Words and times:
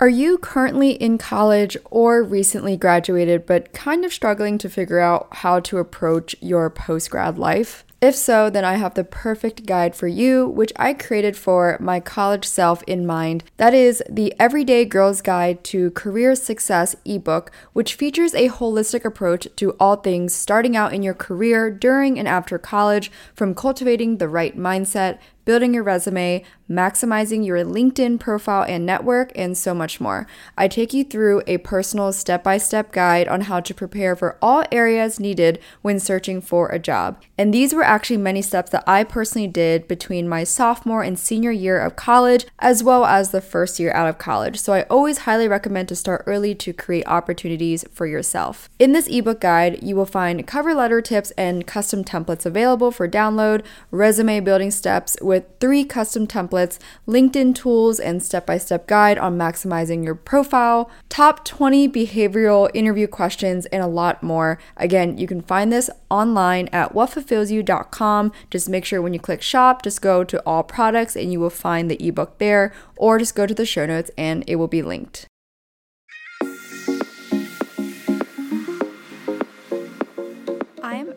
Are 0.00 0.08
you 0.08 0.38
currently 0.38 0.90
in 0.90 1.18
college 1.18 1.76
or 1.88 2.20
recently 2.22 2.76
graduated 2.76 3.46
but 3.46 3.72
kind 3.72 4.04
of 4.04 4.12
struggling 4.12 4.58
to 4.58 4.68
figure 4.68 4.98
out 4.98 5.28
how 5.30 5.60
to 5.60 5.78
approach 5.78 6.34
your 6.40 6.68
post 6.68 7.10
grad 7.10 7.38
life? 7.38 7.84
If 8.04 8.16
so, 8.16 8.50
then 8.50 8.66
I 8.66 8.74
have 8.74 8.94
the 8.94 9.04
perfect 9.04 9.64
guide 9.64 9.94
for 9.94 10.08
you, 10.08 10.46
which 10.46 10.72
I 10.76 10.92
created 10.92 11.38
for 11.38 11.78
my 11.80 12.00
college 12.00 12.44
self 12.44 12.82
in 12.82 13.06
mind. 13.06 13.44
That 13.56 13.72
is 13.72 14.02
the 14.10 14.34
Everyday 14.38 14.84
Girl's 14.84 15.22
Guide 15.22 15.64
to 15.64 15.90
Career 15.92 16.34
Success 16.34 16.96
ebook, 17.06 17.50
which 17.72 17.94
features 17.94 18.34
a 18.34 18.50
holistic 18.50 19.06
approach 19.06 19.48
to 19.56 19.70
all 19.80 19.96
things 19.96 20.34
starting 20.34 20.76
out 20.76 20.92
in 20.92 21.02
your 21.02 21.14
career 21.14 21.70
during 21.70 22.18
and 22.18 22.28
after 22.28 22.58
college, 22.58 23.10
from 23.32 23.54
cultivating 23.54 24.18
the 24.18 24.28
right 24.28 24.54
mindset, 24.54 25.18
building 25.44 25.74
your 25.74 25.82
resume, 25.82 26.42
maximizing 26.70 27.44
your 27.44 27.64
LinkedIn 27.64 28.18
profile 28.18 28.64
and 28.66 28.86
network, 28.86 29.30
and 29.34 29.56
so 29.56 29.74
much 29.74 30.00
more. 30.00 30.26
I 30.56 30.68
take 30.68 30.94
you 30.94 31.04
through 31.04 31.42
a 31.46 31.58
personal 31.58 32.12
step 32.12 32.42
by 32.42 32.58
step 32.58 32.92
guide 32.92 33.28
on 33.28 33.42
how 33.42 33.60
to 33.60 33.74
prepare 33.74 34.16
for 34.16 34.38
all 34.40 34.64
areas 34.72 35.20
needed 35.20 35.58
when 35.82 36.00
searching 36.00 36.40
for 36.40 36.68
a 36.68 36.78
job. 36.78 37.22
And 37.36 37.52
these 37.52 37.74
were 37.74 37.82
actually 37.82 38.16
many 38.16 38.42
steps 38.42 38.70
that 38.70 38.84
I 38.86 39.04
personally 39.04 39.48
did 39.48 39.88
between 39.88 40.28
my 40.28 40.44
sophomore 40.44 41.02
and 41.02 41.18
senior 41.18 41.50
year 41.50 41.78
of 41.78 41.96
college, 41.96 42.46
as 42.58 42.82
well 42.82 43.04
as 43.04 43.30
the 43.30 43.40
first 43.40 43.78
year 43.78 43.92
out 43.92 44.08
of 44.08 44.18
college. 44.18 44.58
So 44.58 44.72
I 44.72 44.82
always 44.84 45.18
highly 45.18 45.48
recommend 45.48 45.88
to 45.88 45.96
start 45.96 46.24
early 46.26 46.54
to 46.54 46.72
create 46.72 47.06
opportunities 47.06 47.84
for 47.92 48.06
yourself. 48.06 48.70
In 48.78 48.92
this 48.92 49.08
ebook 49.08 49.40
guide, 49.40 49.82
you 49.82 49.96
will 49.96 50.06
find 50.06 50.46
cover 50.46 50.74
letter 50.74 51.02
tips 51.02 51.30
and 51.32 51.66
custom 51.66 52.04
templates 52.04 52.46
available 52.46 52.90
for 52.90 53.08
download, 53.08 53.64
resume 53.90 54.40
building 54.40 54.70
steps 54.70 55.16
with 55.20 55.33
three 55.40 55.84
custom 55.84 56.26
templates, 56.26 56.78
LinkedIn 57.06 57.54
tools, 57.54 57.98
and 57.98 58.22
step 58.22 58.46
by 58.46 58.58
step 58.58 58.86
guide 58.86 59.18
on 59.18 59.38
maximizing 59.38 60.04
your 60.04 60.14
profile, 60.14 60.90
top 61.08 61.44
20 61.44 61.88
behavioral 61.88 62.70
interview 62.74 63.06
questions, 63.06 63.66
and 63.66 63.82
a 63.82 63.86
lot 63.86 64.22
more. 64.22 64.58
Again, 64.76 65.18
you 65.18 65.26
can 65.26 65.40
find 65.40 65.72
this 65.72 65.90
online 66.10 66.68
at 66.68 66.94
whatfulfillsyou.com. 66.94 68.32
Just 68.50 68.68
make 68.68 68.84
sure 68.84 69.02
when 69.02 69.14
you 69.14 69.20
click 69.20 69.42
shop, 69.42 69.82
just 69.82 70.02
go 70.02 70.24
to 70.24 70.42
all 70.46 70.62
products 70.62 71.16
and 71.16 71.32
you 71.32 71.40
will 71.40 71.50
find 71.50 71.90
the 71.90 72.06
ebook 72.06 72.38
there, 72.38 72.72
or 72.96 73.18
just 73.18 73.34
go 73.34 73.46
to 73.46 73.54
the 73.54 73.66
show 73.66 73.86
notes 73.86 74.10
and 74.16 74.44
it 74.46 74.56
will 74.56 74.68
be 74.68 74.82
linked. 74.82 75.26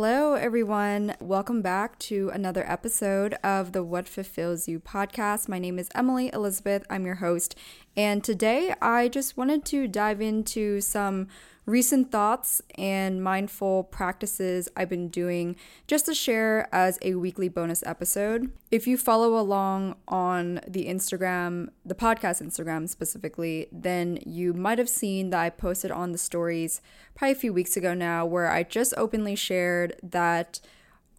Hello, 0.00 0.34
everyone. 0.34 1.16
Welcome 1.18 1.60
back 1.60 1.98
to 1.98 2.30
another 2.32 2.64
episode 2.70 3.34
of 3.42 3.72
the 3.72 3.82
What 3.82 4.06
Fulfills 4.06 4.68
You 4.68 4.78
podcast. 4.78 5.48
My 5.48 5.58
name 5.58 5.76
is 5.76 5.88
Emily 5.92 6.30
Elizabeth. 6.32 6.86
I'm 6.88 7.04
your 7.04 7.16
host. 7.16 7.56
And 7.96 8.22
today 8.22 8.76
I 8.80 9.08
just 9.08 9.36
wanted 9.36 9.64
to 9.64 9.88
dive 9.88 10.20
into 10.20 10.80
some 10.80 11.26
recent 11.68 12.10
thoughts 12.10 12.62
and 12.76 13.22
mindful 13.22 13.84
practices 13.84 14.70
I've 14.74 14.88
been 14.88 15.08
doing 15.08 15.54
just 15.86 16.06
to 16.06 16.14
share 16.14 16.66
as 16.72 16.98
a 17.02 17.14
weekly 17.14 17.50
bonus 17.50 17.82
episode. 17.84 18.50
If 18.70 18.86
you 18.86 18.96
follow 18.96 19.38
along 19.38 19.96
on 20.08 20.60
the 20.66 20.86
Instagram, 20.86 21.68
the 21.84 21.94
podcast 21.94 22.42
Instagram 22.42 22.88
specifically, 22.88 23.68
then 23.70 24.18
you 24.24 24.54
might 24.54 24.78
have 24.78 24.88
seen 24.88 25.28
that 25.30 25.40
I 25.40 25.50
posted 25.50 25.90
on 25.90 26.12
the 26.12 26.18
stories 26.18 26.80
probably 27.14 27.32
a 27.32 27.34
few 27.34 27.52
weeks 27.52 27.76
ago 27.76 27.92
now 27.92 28.24
where 28.24 28.50
I 28.50 28.62
just 28.62 28.94
openly 28.96 29.36
shared 29.36 29.94
that 30.02 30.60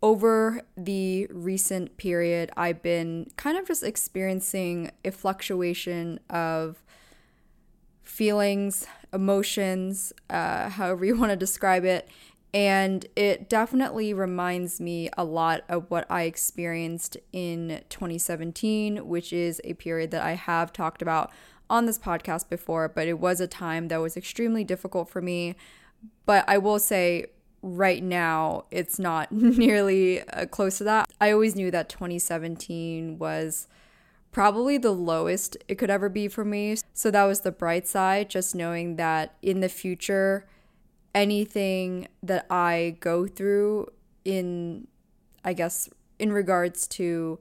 over 0.02 0.64
the 0.76 1.28
recent 1.28 1.98
period, 1.98 2.50
I've 2.58 2.82
been 2.82 3.30
kind 3.36 3.56
of 3.56 3.68
just 3.68 3.84
experiencing 3.84 4.90
a 5.06 5.12
fluctuation 5.12 6.20
of 6.28 6.82
feelings, 8.02 8.88
emotions, 9.14 10.14
uh, 10.30 10.70
however 10.70 11.06
you 11.06 11.16
want 11.20 11.32
to 11.32 11.36
describe 11.36 11.86
it. 11.86 12.08
And 12.52 13.06
it 13.16 13.48
definitely 13.48 14.12
reminds 14.14 14.82
me 14.82 15.10
a 15.16 15.24
lot 15.24 15.62
of 15.70 15.86
what 15.92 16.10
I 16.10 16.24
experienced 16.24 17.16
in 17.32 17.84
2017, 17.90 19.08
which 19.08 19.32
is 19.32 19.62
a 19.64 19.76
period 19.76 20.10
that 20.12 20.24
I 20.24 20.34
have 20.34 20.74
talked 20.74 21.04
about 21.04 21.32
on 21.70 21.86
this 21.86 22.00
podcast 22.00 22.50
before, 22.50 22.90
but 22.90 23.08
it 23.08 23.20
was 23.20 23.40
a 23.40 23.48
time 23.48 23.90
that 23.90 23.98
was 23.98 24.18
extremely 24.18 24.64
difficult 24.64 25.10
for 25.10 25.22
me. 25.22 25.56
But 26.26 26.44
I 26.48 26.58
will 26.58 26.80
say, 26.80 27.28
right 27.62 28.04
now, 28.04 28.66
it's 28.72 28.98
not 28.98 29.32
nearly 29.32 30.22
uh, 30.22 30.48
close 30.48 30.80
to 30.80 30.84
that. 30.86 31.12
I 31.22 31.32
always 31.32 31.56
knew 31.56 31.70
that 31.72 31.90
2017 31.90 33.20
was 33.20 33.68
probably 34.32 34.78
the 34.78 34.92
lowest 34.92 35.58
it 35.68 35.76
could 35.76 35.90
ever 35.90 36.10
be 36.10 36.28
for 36.28 36.46
me. 36.46 36.78
So 36.94 37.12
that 37.12 37.24
was 37.24 37.42
the 37.42 37.52
bright 37.52 37.88
side, 37.88 38.30
just 38.30 38.56
knowing 38.56 38.96
that 38.98 39.36
in 39.42 39.60
the 39.60 39.70
future, 39.70 40.48
anything 41.16 42.08
that 42.22 42.46
I 42.50 42.98
go 43.00 43.28
through 43.28 43.88
in, 44.24 44.88
I 45.44 45.54
guess, 45.54 45.90
in 46.20 46.32
regards 46.32 46.88
to 46.90 47.40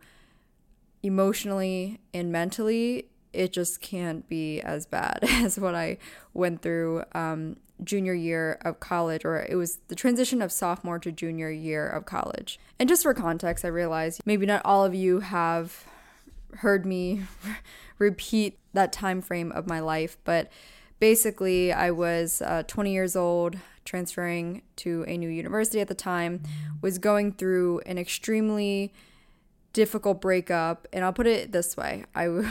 emotionally 1.03 2.01
and 2.15 2.33
mentally, 2.33 3.07
it 3.33 3.53
just 3.53 3.81
can't 3.81 4.27
be 4.29 4.61
as 4.61 4.87
bad 4.87 5.19
as 5.23 5.59
what 5.59 5.75
I 5.75 5.99
went 6.33 6.63
through 6.63 7.05
um, 7.13 7.57
junior 7.85 8.15
year 8.15 8.59
of 8.63 8.81
college, 8.81 9.25
or 9.25 9.47
it 9.49 9.55
was 9.57 9.79
the 9.89 9.95
transition 9.95 10.43
of 10.43 10.51
sophomore 10.51 10.99
to 11.01 11.13
junior 11.13 11.51
year 11.51 11.87
of 11.87 12.07
college. 12.07 12.59
And 12.79 12.89
just 12.89 13.03
for 13.03 13.15
context, 13.15 13.65
I 13.65 13.69
realize 13.69 14.21
maybe 14.25 14.47
not 14.47 14.63
all 14.65 14.85
of 14.85 14.95
you 14.95 15.21
have 15.21 15.85
heard 16.57 16.87
me 16.87 17.23
repeat 17.99 18.59
that 18.73 18.93
time 18.93 19.21
frame 19.21 19.53
of 19.53 19.67
my 19.67 19.81
life, 19.81 20.17
but 20.25 20.51
basically, 21.01 21.73
I 21.73 21.91
was 21.91 22.43
uh, 22.43 22.63
20 22.67 22.93
years 22.93 23.17
old, 23.17 23.57
transferring 23.85 24.63
to 24.77 25.05
a 25.09 25.17
new 25.17 25.29
university 25.29 25.81
at 25.81 25.89
the 25.89 25.95
time, 25.95 26.43
was 26.83 26.99
going 26.99 27.33
through 27.33 27.81
an 27.87 27.99
extremely 27.99 28.93
difficult 29.73 30.21
breakup, 30.21 30.87
and 30.93 31.05
I'll 31.05 31.13
put 31.13 31.27
it 31.27 31.53
this 31.53 31.77
way: 31.77 32.05
I, 32.15 32.25
w- 32.25 32.49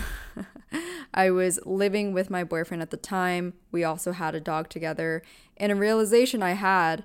I 1.13 1.29
was 1.31 1.59
living 1.65 2.13
with 2.13 2.29
my 2.29 2.43
boyfriend 2.43 2.81
at 2.81 2.91
the 2.91 2.97
time. 2.97 3.53
We 3.71 3.83
also 3.83 4.11
had 4.11 4.35
a 4.35 4.39
dog 4.39 4.69
together, 4.69 5.21
and 5.57 5.71
a 5.71 5.75
realization 5.75 6.41
I 6.41 6.53
had 6.53 7.03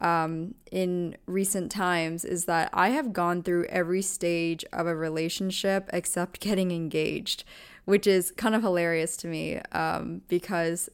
um, 0.00 0.54
in 0.70 1.16
recent 1.26 1.70
times 1.70 2.24
is 2.24 2.44
that 2.44 2.70
I 2.72 2.90
have 2.90 3.12
gone 3.12 3.42
through 3.42 3.64
every 3.66 4.02
stage 4.02 4.64
of 4.72 4.86
a 4.86 4.94
relationship 4.94 5.88
except 5.92 6.40
getting 6.40 6.70
engaged, 6.70 7.44
which 7.84 8.06
is 8.06 8.30
kind 8.32 8.54
of 8.54 8.62
hilarious 8.62 9.16
to 9.18 9.28
me 9.28 9.58
um, 9.72 10.22
because 10.28 10.88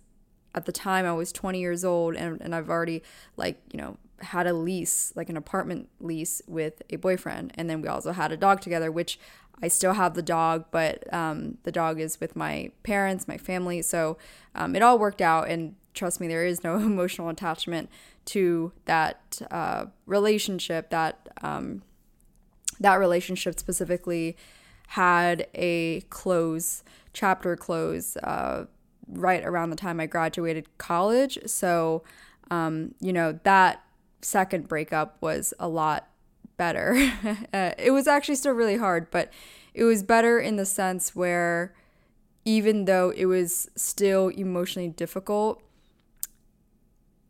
at 0.55 0.67
the 0.67 0.73
time 0.73 1.05
I 1.05 1.13
was 1.13 1.33
20 1.33 1.59
years 1.59 1.85
old 1.85 2.15
and, 2.15 2.41
and 2.41 2.55
I've 2.55 2.71
already, 2.71 3.03
like, 3.37 3.61
you 3.73 3.79
know, 3.79 3.97
had 4.21 4.47
a 4.47 4.53
lease, 4.53 5.13
like 5.17 5.29
an 5.29 5.37
apartment 5.37 5.89
lease 6.01 6.41
with 6.47 6.83
a 6.91 6.97
boyfriend. 6.97 7.53
And 7.57 7.69
then 7.69 7.83
we 7.83 7.89
also 7.89 8.13
had 8.13 8.33
a 8.33 8.37
dog 8.37 8.61
together, 8.61 8.91
which 8.91 9.19
I 9.63 9.69
still 9.69 9.95
have 9.95 10.15
the 10.15 10.23
dog, 10.23 10.67
but 10.71 11.13
um, 11.13 11.59
the 11.65 11.73
dog 11.73 12.01
is 12.01 12.21
with 12.21 12.37
my 12.37 12.71
parents, 12.83 13.29
my 13.29 13.39
family. 13.39 13.83
So 13.83 14.17
um, 14.55 14.75
it 14.75 14.83
all 14.83 14.99
worked 14.99 15.21
out. 15.21 15.49
And 15.49 15.75
trust 15.95 16.21
me, 16.21 16.29
there 16.29 16.45
is 16.45 16.63
no 16.63 16.77
emotional 16.77 17.29
attachment 17.29 17.89
to 18.27 18.73
that 18.85 19.41
uh, 19.51 19.87
relationship. 20.07 20.91
That 20.91 21.29
um, 21.43 21.83
that 22.81 22.97
relationship 22.97 23.59
specifically 23.59 24.37
had 24.89 25.47
a 25.55 26.03
close 26.11 26.83
chapter 27.13 27.57
close 27.57 28.17
uh, 28.19 28.67
right 29.09 29.45
around 29.45 29.71
the 29.71 29.77
time 29.77 30.01
I 30.01 30.07
graduated 30.07 30.67
college. 30.79 31.39
So 31.47 32.03
um, 32.51 32.95
you 33.01 33.13
know 33.13 33.39
that 33.45 33.83
second 34.21 34.69
breakup 34.69 35.17
was 35.21 35.55
a 35.59 35.69
lot 35.69 36.09
better. 36.57 36.95
uh, 37.53 37.73
it 37.79 37.91
was 37.91 38.07
actually 38.07 38.37
still 38.37 38.53
really 38.53 38.77
hard, 38.77 39.11
but 39.11 39.33
it 39.73 39.85
was 39.85 40.03
better 40.03 40.39
in 40.39 40.57
the 40.57 40.65
sense 40.65 41.15
where 41.15 41.75
even 42.45 42.85
though 42.85 43.11
it 43.11 43.27
was 43.27 43.71
still 43.75 44.29
emotionally 44.29 44.89
difficult, 44.89 45.63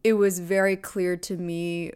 it 0.04 0.12
was 0.12 0.38
very 0.38 0.76
clear 0.76 1.16
to 1.16 1.36
me 1.36 1.92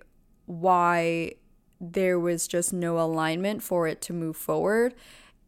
why 0.47 1.35
there 1.79 2.19
was 2.19 2.49
just 2.49 2.73
no 2.73 2.99
alignment 2.99 3.63
for 3.63 3.87
it 3.87 4.01
to 4.01 4.13
move 4.15 4.37
forward. 4.37 4.95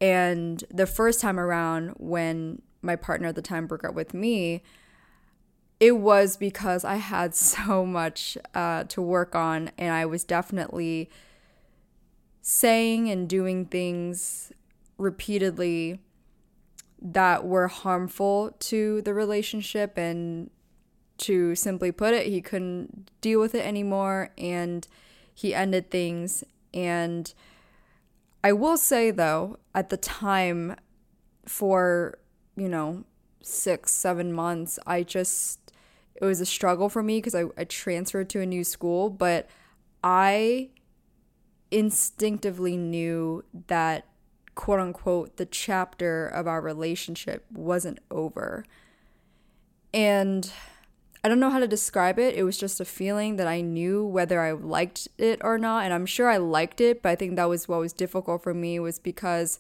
And 0.01 0.63
the 0.71 0.87
first 0.87 1.21
time 1.21 1.41
around, 1.41 1.95
when 1.97 2.61
my 2.83 2.97
partner 2.97 3.29
at 3.29 3.35
the 3.35 3.43
time 3.43 3.67
broke 3.67 3.83
up 3.83 3.95
with 3.95 4.15
me, 4.15 4.63
it 5.81 5.97
was 5.97 6.37
because 6.37 6.85
I 6.85 6.97
had 6.97 7.35
so 7.35 7.87
much 7.87 8.37
uh, 8.55 8.85
to 8.85 9.01
work 9.01 9.35
on, 9.35 9.71
and 9.79 9.93
I 9.93 10.05
was 10.05 10.23
definitely 10.23 11.11
saying 12.43 13.11
and 13.11 13.29
doing 13.29 13.65
things 13.65 14.53
repeatedly 14.99 16.01
that 17.01 17.47
were 17.47 17.69
harmful 17.69 18.55
to 18.59 19.01
the 19.03 19.15
relationship. 19.15 19.97
And 19.97 20.51
to 21.21 21.55
simply 21.55 21.93
put 21.93 22.15
it, 22.15 22.27
he 22.27 22.41
couldn't 22.41 23.11
deal 23.21 23.41
with 23.41 23.55
it 23.55 23.65
anymore, 23.65 24.31
and 24.37 24.87
he 25.33 25.55
ended 25.55 25.91
things. 25.91 26.45
And 26.75 27.33
I 28.43 28.53
will 28.53 28.77
say, 28.77 29.11
though, 29.11 29.59
at 29.75 29.91
the 29.91 29.97
time, 29.97 30.77
for, 31.47 32.19
you 32.57 32.69
know, 32.69 33.05
six, 33.43 33.93
seven 33.93 34.33
months, 34.33 34.79
I 34.87 35.03
just, 35.03 35.73
it 36.15 36.25
was 36.25 36.41
a 36.41 36.47
struggle 36.47 36.89
for 36.89 37.03
me 37.03 37.19
because 37.19 37.35
I, 37.35 37.45
I 37.57 37.65
transferred 37.65 38.29
to 38.31 38.41
a 38.41 38.47
new 38.47 38.65
school, 38.65 39.11
but 39.11 39.49
I 40.05 40.71
instinctively 41.71 42.77
knew 42.77 43.45
that, 43.67 44.07
quote 44.55 44.81
unquote, 44.81 45.37
the 45.37 45.47
chapter 45.47 46.27
of 46.27 46.47
our 46.47 46.61
relationship 46.61 47.45
wasn't 47.51 47.99
over. 48.11 48.65
And 49.93 50.51
I 51.23 51.29
don't 51.29 51.41
know 51.41 51.51
how 51.51 51.59
to 51.59 51.69
describe 51.69 52.19
it. 52.19 52.35
It 52.35 52.45
was 52.45 52.57
just 52.57 52.81
a 52.81 52.85
feeling 52.85 53.37
that 53.37 53.47
I 53.47 53.61
knew 53.61 54.05
whether 54.05 54.41
I 54.41 54.53
liked 54.53 55.09
it 55.19 55.41
or 55.45 55.59
not. 55.59 55.85
And 55.85 55.93
I'm 55.93 56.07
sure 56.07 56.31
I 56.31 56.39
liked 56.39 56.81
it, 56.81 57.03
but 57.03 57.11
I 57.11 57.17
think 57.17 57.37
that 57.37 57.49
was 57.49 57.69
what 57.69 57.81
was 57.81 57.93
difficult 57.93 58.43
for 58.43 58.55
me 58.55 58.79
was 58.81 58.99
because 58.99 59.59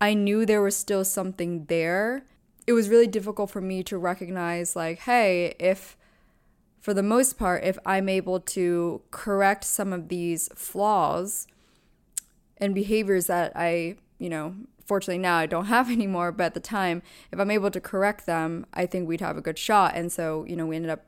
I 0.00 0.14
knew 0.14 0.44
there 0.44 0.62
was 0.62 0.76
still 0.76 1.04
something 1.04 1.66
there. 1.66 2.24
It 2.66 2.72
was 2.72 2.88
really 2.88 3.06
difficult 3.06 3.50
for 3.50 3.60
me 3.60 3.82
to 3.84 3.96
recognize, 3.96 4.76
like, 4.76 5.00
hey, 5.00 5.54
if 5.58 5.96
for 6.80 6.94
the 6.94 7.02
most 7.02 7.38
part, 7.38 7.64
if 7.64 7.78
I'm 7.84 8.08
able 8.08 8.40
to 8.40 9.02
correct 9.10 9.64
some 9.64 9.92
of 9.92 10.08
these 10.08 10.48
flaws 10.54 11.46
and 12.56 12.74
behaviors 12.74 13.26
that 13.26 13.52
I, 13.54 13.96
you 14.18 14.28
know, 14.28 14.54
fortunately 14.88 15.18
now 15.18 15.36
I 15.36 15.46
don't 15.46 15.66
have 15.76 15.90
anymore, 15.90 16.32
but 16.32 16.44
at 16.44 16.54
the 16.54 16.60
time, 16.60 17.02
if 17.30 17.38
I'm 17.38 17.50
able 17.50 17.70
to 17.70 17.80
correct 17.80 18.26
them, 18.26 18.66
I 18.74 18.86
think 18.86 19.06
we'd 19.06 19.20
have 19.20 19.36
a 19.36 19.42
good 19.42 19.58
shot. 19.58 19.94
And 19.94 20.10
so, 20.10 20.44
you 20.48 20.56
know, 20.56 20.66
we 20.66 20.76
ended 20.76 20.90
up, 20.90 21.04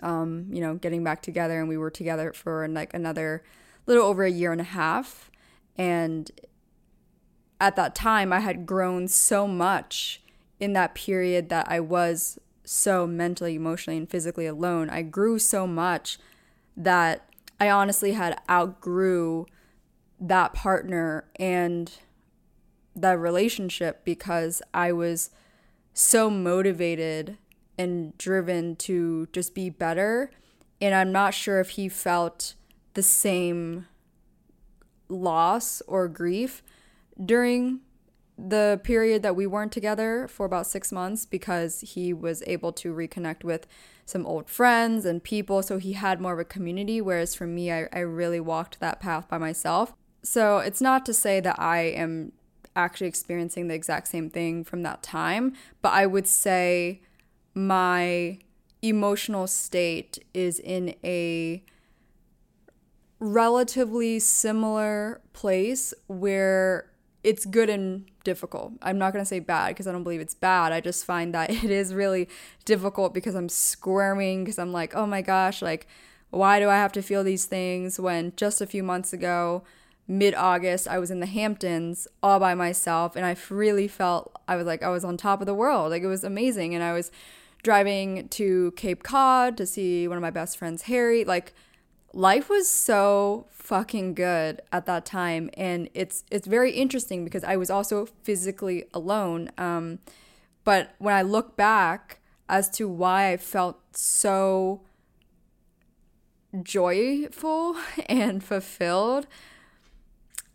um, 0.00 0.46
you 0.50 0.60
know, 0.60 0.76
getting 0.76 1.04
back 1.04 1.20
together 1.20 1.58
and 1.58 1.68
we 1.68 1.76
were 1.76 1.90
together 1.90 2.32
for 2.32 2.66
like 2.68 2.94
another 2.94 3.42
little 3.86 4.06
over 4.06 4.24
a 4.24 4.30
year 4.30 4.52
and 4.52 4.60
a 4.60 4.64
half. 4.64 5.30
And 5.76 6.30
at 7.60 7.76
that 7.76 7.94
time, 7.94 8.32
I 8.32 8.40
had 8.40 8.64
grown 8.64 9.08
so 9.08 9.46
much 9.46 10.22
in 10.60 10.72
that 10.74 10.94
period 10.94 11.48
that 11.48 11.66
I 11.68 11.80
was 11.80 12.38
so 12.64 13.06
mentally, 13.06 13.56
emotionally, 13.56 13.98
and 13.98 14.08
physically 14.08 14.46
alone. 14.46 14.88
I 14.88 15.02
grew 15.02 15.38
so 15.38 15.66
much 15.66 16.18
that 16.76 17.28
I 17.58 17.68
honestly 17.68 18.12
had 18.12 18.40
outgrew 18.48 19.46
that 20.20 20.54
partner 20.54 21.24
and 21.36 21.92
the 22.94 23.16
relationship 23.16 24.04
because 24.04 24.62
I 24.74 24.92
was 24.92 25.30
so 25.94 26.30
motivated 26.30 27.38
and 27.78 28.16
driven 28.18 28.76
to 28.76 29.26
just 29.32 29.54
be 29.54 29.70
better. 29.70 30.30
And 30.80 30.94
I'm 30.94 31.12
not 31.12 31.34
sure 31.34 31.60
if 31.60 31.70
he 31.70 31.88
felt 31.88 32.54
the 32.94 33.02
same 33.02 33.86
loss 35.08 35.82
or 35.86 36.08
grief 36.08 36.62
during 37.22 37.80
the 38.38 38.80
period 38.82 39.22
that 39.22 39.36
we 39.36 39.46
weren't 39.46 39.72
together 39.72 40.26
for 40.28 40.46
about 40.46 40.66
six 40.66 40.90
months 40.90 41.26
because 41.26 41.80
he 41.80 42.12
was 42.12 42.42
able 42.46 42.72
to 42.72 42.92
reconnect 42.92 43.44
with 43.44 43.66
some 44.04 44.26
old 44.26 44.48
friends 44.48 45.04
and 45.04 45.22
people. 45.22 45.62
So 45.62 45.78
he 45.78 45.92
had 45.92 46.20
more 46.20 46.32
of 46.32 46.38
a 46.38 46.44
community. 46.44 47.00
Whereas 47.00 47.34
for 47.34 47.46
me, 47.46 47.70
I, 47.70 47.88
I 47.92 48.00
really 48.00 48.40
walked 48.40 48.80
that 48.80 49.00
path 49.00 49.28
by 49.28 49.38
myself. 49.38 49.94
So 50.22 50.58
it's 50.58 50.80
not 50.80 51.04
to 51.06 51.14
say 51.14 51.40
that 51.40 51.58
I 51.58 51.80
am 51.80 52.32
actually 52.74 53.06
experiencing 53.06 53.68
the 53.68 53.74
exact 53.74 54.08
same 54.08 54.30
thing 54.30 54.64
from 54.64 54.82
that 54.82 55.02
time, 55.02 55.54
but 55.80 55.92
I 55.92 56.06
would 56.06 56.26
say 56.26 57.00
my 57.54 58.38
emotional 58.82 59.46
state 59.46 60.18
is 60.34 60.58
in 60.58 60.94
a 61.04 61.62
relatively 63.20 64.18
similar 64.18 65.20
place 65.32 65.94
where 66.08 66.90
it's 67.22 67.44
good 67.44 67.70
and 67.70 68.04
difficult. 68.24 68.72
I'm 68.82 68.98
not 68.98 69.12
going 69.12 69.24
to 69.24 69.28
say 69.28 69.38
bad 69.38 69.68
because 69.68 69.86
I 69.86 69.92
don't 69.92 70.02
believe 70.02 70.20
it's 70.20 70.34
bad. 70.34 70.72
I 70.72 70.80
just 70.80 71.04
find 71.04 71.32
that 71.34 71.50
it 71.64 71.70
is 71.70 71.94
really 71.94 72.28
difficult 72.64 73.14
because 73.14 73.34
I'm 73.34 73.48
squirming 73.48 74.44
because 74.44 74.58
I'm 74.58 74.72
like, 74.72 74.94
oh 74.94 75.06
my 75.06 75.22
gosh, 75.22 75.62
like, 75.62 75.86
why 76.30 76.58
do 76.58 76.68
I 76.68 76.76
have 76.76 76.92
to 76.92 77.02
feel 77.02 77.22
these 77.22 77.44
things 77.44 78.00
when 78.00 78.32
just 78.36 78.60
a 78.60 78.66
few 78.66 78.82
months 78.82 79.12
ago, 79.12 79.62
mid 80.12 80.34
August, 80.34 80.86
I 80.86 80.98
was 80.98 81.10
in 81.10 81.20
the 81.20 81.26
Hamptons 81.26 82.06
all 82.22 82.38
by 82.38 82.54
myself 82.54 83.16
and 83.16 83.24
I 83.24 83.34
really 83.48 83.88
felt 83.88 84.32
I 84.46 84.56
was 84.56 84.66
like, 84.66 84.82
I 84.82 84.88
was 84.88 85.04
on 85.04 85.16
top 85.16 85.40
of 85.40 85.46
the 85.46 85.54
world. 85.54 85.90
Like, 85.90 86.02
it 86.02 86.06
was 86.06 86.22
amazing. 86.22 86.74
And 86.74 86.84
I 86.84 86.92
was 86.92 87.10
driving 87.62 88.28
to 88.28 88.72
Cape 88.76 89.02
Cod 89.02 89.56
to 89.56 89.66
see 89.66 90.06
one 90.06 90.18
of 90.18 90.22
my 90.22 90.30
best 90.30 90.58
friends, 90.58 90.82
Harry. 90.82 91.24
Like, 91.24 91.54
life 92.12 92.50
was 92.50 92.68
so 92.68 93.46
fucking 93.50 94.12
good 94.12 94.60
at 94.70 94.84
that 94.84 95.06
time 95.06 95.48
and 95.54 95.88
it's 95.94 96.24
it's 96.30 96.46
very 96.46 96.72
interesting 96.72 97.24
because 97.24 97.42
I 97.42 97.56
was 97.56 97.70
also 97.70 98.06
physically 98.22 98.84
alone 98.92 99.50
um 99.56 99.98
but 100.62 100.94
when 100.98 101.14
I 101.14 101.22
look 101.22 101.56
back 101.56 102.18
as 102.50 102.68
to 102.70 102.86
why 102.86 103.32
I 103.32 103.38
felt 103.38 103.78
so 103.96 104.82
joyful 106.62 107.76
and 108.06 108.44
fulfilled 108.44 109.26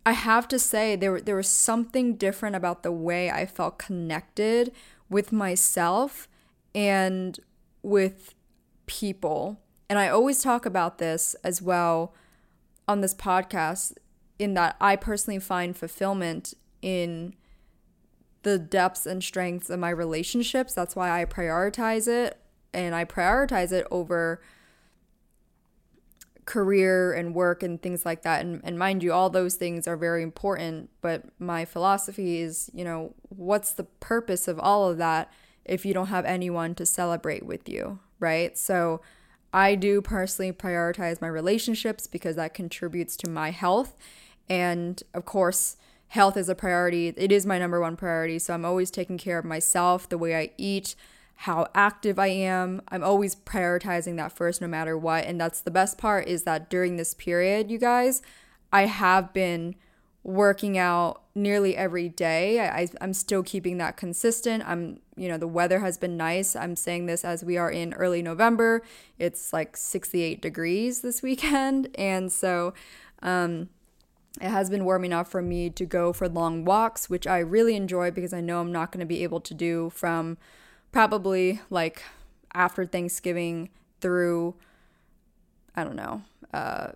I 0.08 0.14
have 0.14 0.48
to 0.48 0.58
say 0.58 0.96
there 0.96 1.20
there 1.20 1.36
was 1.36 1.50
something 1.50 2.16
different 2.16 2.56
about 2.56 2.84
the 2.84 2.92
way 2.92 3.30
I 3.30 3.46
felt 3.46 3.78
connected 3.78 4.72
with 5.10 5.32
myself 5.32 6.28
and 6.74 7.40
with 7.84 8.34
people 8.86 9.60
and 9.90 9.98
I 9.98 10.10
always 10.10 10.42
talk 10.42 10.66
about 10.66 10.98
this 10.98 11.36
as 11.44 11.62
well 11.62 12.14
on 12.88 13.02
this 13.02 13.14
podcast, 13.14 13.94
in 14.38 14.54
that 14.54 14.76
I 14.80 14.96
personally 14.96 15.40
find 15.40 15.76
fulfillment 15.76 16.54
in 16.82 17.36
the 18.44 18.60
depths 18.60 19.06
and 19.06 19.24
strengths 19.24 19.70
of 19.70 19.80
my 19.80 19.90
relationships. 19.90 20.74
That's 20.74 20.96
why 20.96 21.22
I 21.22 21.26
prioritize 21.26 22.08
it. 22.08 22.38
And 22.74 22.94
I 22.94 23.06
prioritize 23.06 23.72
it 23.72 23.88
over 23.90 24.42
career 26.48 27.14
and 27.14 27.36
work 27.36 27.62
and 27.62 27.80
things 27.80 28.06
like 28.06 28.24
that. 28.24 28.44
And, 28.44 28.62
and 28.64 28.80
mind 28.80 29.04
you, 29.04 29.14
all 29.14 29.30
those 29.30 29.56
things 29.56 29.86
are 29.88 29.98
very 29.98 30.24
important. 30.24 30.90
But 31.02 31.26
my 31.40 31.66
philosophy 31.66 32.40
is, 32.40 32.72
you 32.74 32.84
know, 32.84 33.14
what's 33.30 33.74
the 33.74 33.84
purpose 33.84 34.48
of 34.48 34.58
all 34.60 34.90
of 34.90 34.98
that 34.98 35.32
if 35.66 35.86
you 35.86 35.94
don't 35.94 36.08
have 36.08 36.26
anyone 36.26 36.74
to 36.76 36.86
celebrate 36.86 37.46
with 37.46 37.68
you, 37.68 38.00
right? 38.20 38.58
So 38.58 39.02
I 39.54 39.76
do 39.76 40.02
personally 40.02 40.54
prioritize 40.54 41.22
my 41.22 41.28
relationships 41.28 42.08
because 42.08 42.38
that 42.38 42.54
contributes 42.54 43.18
to 43.18 43.30
my 43.30 43.52
health. 43.52 43.96
And 44.50 45.04
of 45.14 45.26
course, 45.26 45.76
health 46.08 46.38
is 46.38 46.48
a 46.48 46.56
priority. 46.56 47.10
It 47.10 47.32
is 47.34 47.46
my 47.46 47.60
number 47.60 47.82
one 47.82 47.98
priority. 47.98 48.40
So 48.40 48.54
I'm 48.54 48.64
always 48.64 48.90
taking 48.90 49.18
care 49.18 49.38
of 49.38 49.44
myself, 49.44 50.08
the 50.08 50.18
way 50.18 50.34
I 50.36 50.52
eat, 50.58 50.96
how 51.42 51.68
active 51.76 52.18
I 52.18 52.28
am. 52.28 52.82
I'm 52.90 53.04
always 53.04 53.36
prioritizing 53.36 54.18
that 54.18 54.32
first 54.32 54.60
no 54.60 54.68
matter 54.68 54.98
what. 54.98 55.26
And 55.26 55.40
that's 55.40 55.62
the 55.62 55.72
best 55.72 55.98
part 55.98 56.28
is 56.28 56.44
that 56.44 56.70
during 56.70 56.98
this 56.98 57.14
period, 57.14 57.70
you 57.70 57.78
guys, 57.78 58.24
I 58.74 58.88
have 58.88 59.34
been 59.34 59.76
working 60.24 60.80
out 60.80 61.22
nearly 61.36 61.78
every 61.78 62.10
day. 62.10 62.60
I, 62.60 62.88
I'm 63.00 63.14
still 63.14 63.44
keeping 63.44 63.78
that 63.78 63.98
consistent. 63.98 64.64
I'm, 64.68 65.00
you 65.16 65.28
know, 65.28 65.38
the 65.38 65.48
weather 65.48 65.80
has 65.80 65.98
been 65.98 66.18
nice. 66.18 66.56
I'm 66.56 66.76
saying 66.76 67.06
this 67.06 67.24
as 67.24 67.46
we 67.46 67.56
are 67.56 67.70
in 67.70 67.94
early 67.94 68.24
November. 68.24 68.82
It's 69.20 69.54
like 69.54 69.78
68 69.78 70.42
degrees 70.42 71.02
this 71.02 71.22
weekend. 71.24 71.90
And 71.96 72.32
so, 72.32 72.74
um, 73.22 73.70
it 74.42 74.50
has 74.50 74.70
been 74.70 74.86
warm 74.86 75.04
enough 75.06 75.30
for 75.30 75.42
me 75.42 75.70
to 75.72 75.86
go 75.86 76.14
for 76.14 76.28
long 76.28 76.66
walks, 76.66 77.10
which 77.10 77.26
I 77.26 77.40
really 77.40 77.76
enjoy 77.76 78.12
because 78.12 78.34
I 78.34 78.42
know 78.42 78.60
I'm 78.60 78.72
not 78.72 78.92
going 78.92 79.00
to 79.00 79.06
be 79.06 79.24
able 79.24 79.40
to 79.42 79.54
do 79.54 79.92
from 79.92 80.38
probably 80.98 81.62
like 81.70 82.02
after 82.56 82.84
Thanksgiving 82.84 83.70
through 84.02 84.56
I 85.76 85.84
don't 85.84 85.96
know, 85.96 86.24
uh, 86.52 86.94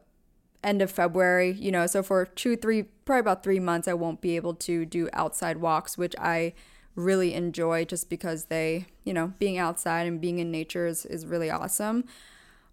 end 0.63 0.81
of 0.81 0.89
February, 0.89 1.51
you 1.51 1.71
know, 1.71 1.85
so 1.85 2.01
for 2.01 2.25
two, 2.25 2.55
three, 2.55 2.81
probably 3.05 3.19
about 3.19 3.43
three 3.43 3.59
months, 3.59 3.87
I 3.87 3.93
won't 3.93 4.19
be 4.19 4.35
able 4.37 4.55
to 4.55 4.85
do 4.87 5.07
outside 5.13 5.57
walks, 5.57 5.99
which 5.99 6.15
I 6.17 6.53
really 6.95 7.35
enjoy 7.35 7.85
just 7.85 8.09
because 8.09 8.45
they, 8.45 8.87
you 9.03 9.13
know, 9.13 9.33
being 9.37 9.59
outside 9.59 10.07
and 10.07 10.19
being 10.19 10.39
in 10.39 10.49
nature 10.49 10.87
is, 10.87 11.05
is 11.05 11.27
really 11.27 11.51
awesome. 11.51 12.05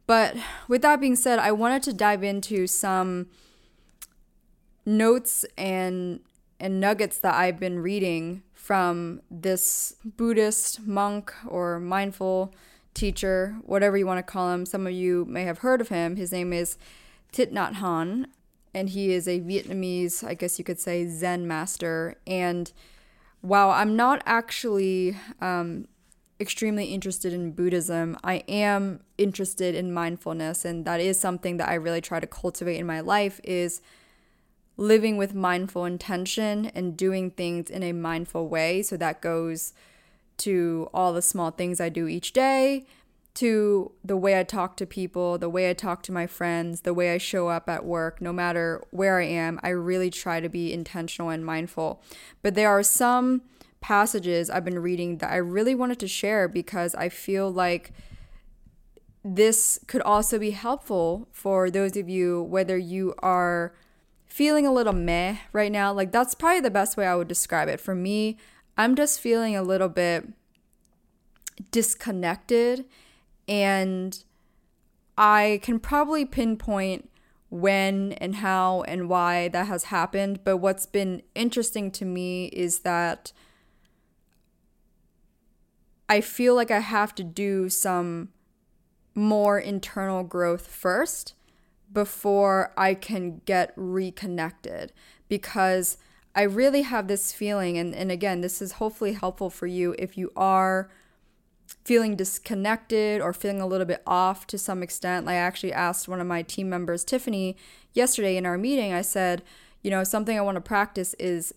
But 0.07 0.35
with 0.67 0.81
that 0.81 0.99
being 0.99 1.15
said, 1.15 1.39
I 1.39 1.53
wanted 1.53 1.83
to 1.83 1.93
dive 1.93 2.25
into 2.25 2.67
some 2.67 3.27
notes 4.87 5.45
and 5.59 6.21
and 6.59 6.81
nuggets 6.81 7.19
that 7.19 7.35
I've 7.35 7.61
been 7.61 7.81
reading 7.81 8.43
from 8.69 9.23
this 9.31 9.95
Buddhist 10.05 10.87
monk 10.87 11.33
or 11.47 11.81
mindful 11.81 12.55
teacher, 12.93 13.57
whatever 13.65 13.97
you 13.97 14.07
want 14.07 14.19
to 14.19 14.33
call 14.33 14.53
him. 14.53 14.67
Some 14.67 14.87
of 14.87 14.93
you 14.93 15.25
may 15.25 15.45
have 15.45 15.61
heard 15.61 15.81
of 15.81 15.89
him. 15.89 16.17
His 16.17 16.33
name 16.33 16.53
is 16.53 16.77
Thich 17.33 17.51
Nhat 17.51 17.77
Hanh, 17.77 18.27
and 18.75 18.91
he 18.91 19.13
is 19.13 19.27
a 19.27 19.41
Vietnamese, 19.41 20.23
I 20.23 20.35
guess 20.35 20.59
you 20.59 20.67
could 20.67 20.79
say, 20.79 21.07
Zen 21.09 21.49
master. 21.49 22.17
And 22.27 22.71
while 23.41 23.71
I'm 23.71 23.97
not 23.97 24.23
actually 24.27 25.17
um, 25.41 25.89
extremely 26.39 26.93
interested 26.93 27.33
in 27.33 27.53
Buddhism, 27.53 28.19
I 28.23 28.45
am 28.49 29.01
interested 29.17 29.77
in 29.77 29.95
mindfulness, 29.95 30.67
and 30.67 30.85
that 30.85 31.01
is 31.01 31.19
something 31.19 31.57
that 31.57 31.71
I 31.71 31.75
really 31.75 32.03
try 32.03 32.21
to 32.21 32.27
cultivate 32.27 32.77
in 32.77 32.87
my 32.87 33.01
life. 33.01 33.41
Is 33.45 33.81
living 34.79 35.17
with 35.17 35.35
mindful 35.35 35.85
intention 35.85 36.67
and 36.67 36.97
doing 36.97 37.33
things 37.33 37.69
in 37.69 37.83
a 37.83 37.93
mindful 37.93 38.49
way. 38.49 38.81
So 38.81 38.97
that 38.97 39.21
goes 39.21 39.75
to 40.39 40.89
all 40.95 41.13
the 41.13 41.21
small 41.21 41.51
things 41.51 41.81
I 41.81 41.89
do 41.89 42.07
each 42.07 42.33
day, 42.33 42.87
to 43.35 43.91
the 44.05 44.17
way 44.17 44.39
I 44.39 44.45
talk 44.45 44.77
to 44.77 44.87
people, 44.87 45.37
the 45.37 45.49
way 45.49 45.69
I 45.69 45.73
talk 45.73 46.03
to 46.05 46.13
my 46.13 46.29
friends, 46.29 46.83
the 46.83 46.95
way 46.95 47.13
I 47.13 47.19
show 47.19 47.49
up 47.49 47.69
at 47.69 47.85
work, 47.85 48.21
no 48.21 48.33
matter 48.33 48.85
where 48.91 49.19
I 49.19 49.25
am, 49.25 49.59
I 49.65 49.71
really 49.71 50.11
try 50.11 50.41
to 50.41 50.49
be 50.49 50.73
intentional 50.73 51.29
and 51.29 51.45
mindful. 51.45 52.01
But 52.41 52.55
there 52.55 52.71
are 52.71 52.85
some 52.85 53.43
passages 53.81 54.49
I've 54.49 54.65
been 54.65 54.79
reading 54.79 55.19
that 55.19 55.33
I 55.33 55.37
really 55.37 55.75
wanted 55.75 55.99
to 56.01 56.09
share 56.09 56.47
because 56.47 56.95
I 56.95 57.09
feel 57.09 57.51
like 57.51 57.93
this 59.25 59.81
could 59.89 60.03
also 60.03 60.39
be 60.39 60.53
helpful 60.53 61.29
for 61.33 61.69
those 61.69 61.97
of 61.97 62.09
you, 62.09 62.43
whether 62.43 62.79
you 62.79 63.15
are 63.19 63.75
feeling 64.39 64.65
a 64.65 64.73
little 64.73 64.93
meh 64.93 65.37
right 65.53 65.73
now. 65.73 65.93
Like, 65.93 66.13
that's 66.13 66.37
probably 66.37 66.61
the 66.61 66.71
best 66.71 66.97
way 66.97 67.05
I 67.05 67.17
would 67.17 67.27
describe 67.27 67.69
it. 67.69 67.81
For 67.81 67.93
me, 67.93 68.37
I'm 68.77 68.95
just 68.95 69.19
feeling 69.19 69.57
a 69.57 69.65
little 69.65 69.89
bit 69.89 70.29
disconnected, 71.73 72.85
and 73.49 74.23
I 75.17 75.59
can 75.65 75.81
probably 75.81 76.25
pinpoint 76.25 77.11
when 77.51 78.13
and 78.13 78.37
how 78.37 78.83
and 78.83 79.09
why 79.09 79.49
that 79.49 79.67
has 79.67 79.85
happened. 79.85 80.45
But 80.45 80.59
what's 80.59 80.87
been 80.87 81.23
interesting 81.35 81.91
to 81.91 82.05
me 82.05 82.45
is 82.47 82.81
that 82.81 83.33
I 86.09 86.21
feel 86.21 86.55
like 86.55 86.71
I 86.71 86.79
have 86.79 87.13
to 87.17 87.25
do 87.25 87.69
some 87.69 88.29
more 89.17 89.59
internal 89.59 90.23
growth 90.23 90.69
first 90.69 91.35
before 91.93 92.73
I 92.77 92.95
can 92.95 93.41
get 93.45 93.73
reconnected 93.77 94.93
because 95.29 95.97
I 96.35 96.43
really 96.43 96.83
have 96.83 97.09
this 97.09 97.33
feeling, 97.33 97.79
and, 97.79 97.95
and 97.95 98.13
again, 98.13 98.41
this 98.43 98.63
is 98.63 98.73
hopefully 98.73 99.15
helpful 99.15 99.51
for 99.51 99.67
you 99.67 99.95
if 99.99 100.17
you 100.17 100.31
are 100.37 100.91
feeling 101.85 102.17
disconnected 102.17 103.21
or 103.21 103.33
feeling 103.33 103.61
a 103.61 103.67
little 103.67 103.87
bit 103.87 104.03
off 104.07 104.47
to 104.47 104.59
some 104.59 104.83
extent. 104.83 105.27
Like 105.27 105.35
I 105.35 105.39
actually 105.39 105.73
asked 105.73 106.09
one 106.09 106.21
of 106.21 106.27
my 106.27 106.43
team 106.43 106.69
members, 106.69 107.05
Tiffany, 107.05 107.57
yesterday 107.93 108.37
in 108.37 108.47
our 108.47 108.59
meeting, 108.59 108.93
I 108.93 109.03
said, 109.03 109.43
you 109.83 109.91
know, 109.91 110.05
something 110.05 110.37
I 110.37 110.43
want 110.43 110.57
to 110.57 110.61
practice 110.61 111.15
is 111.15 111.55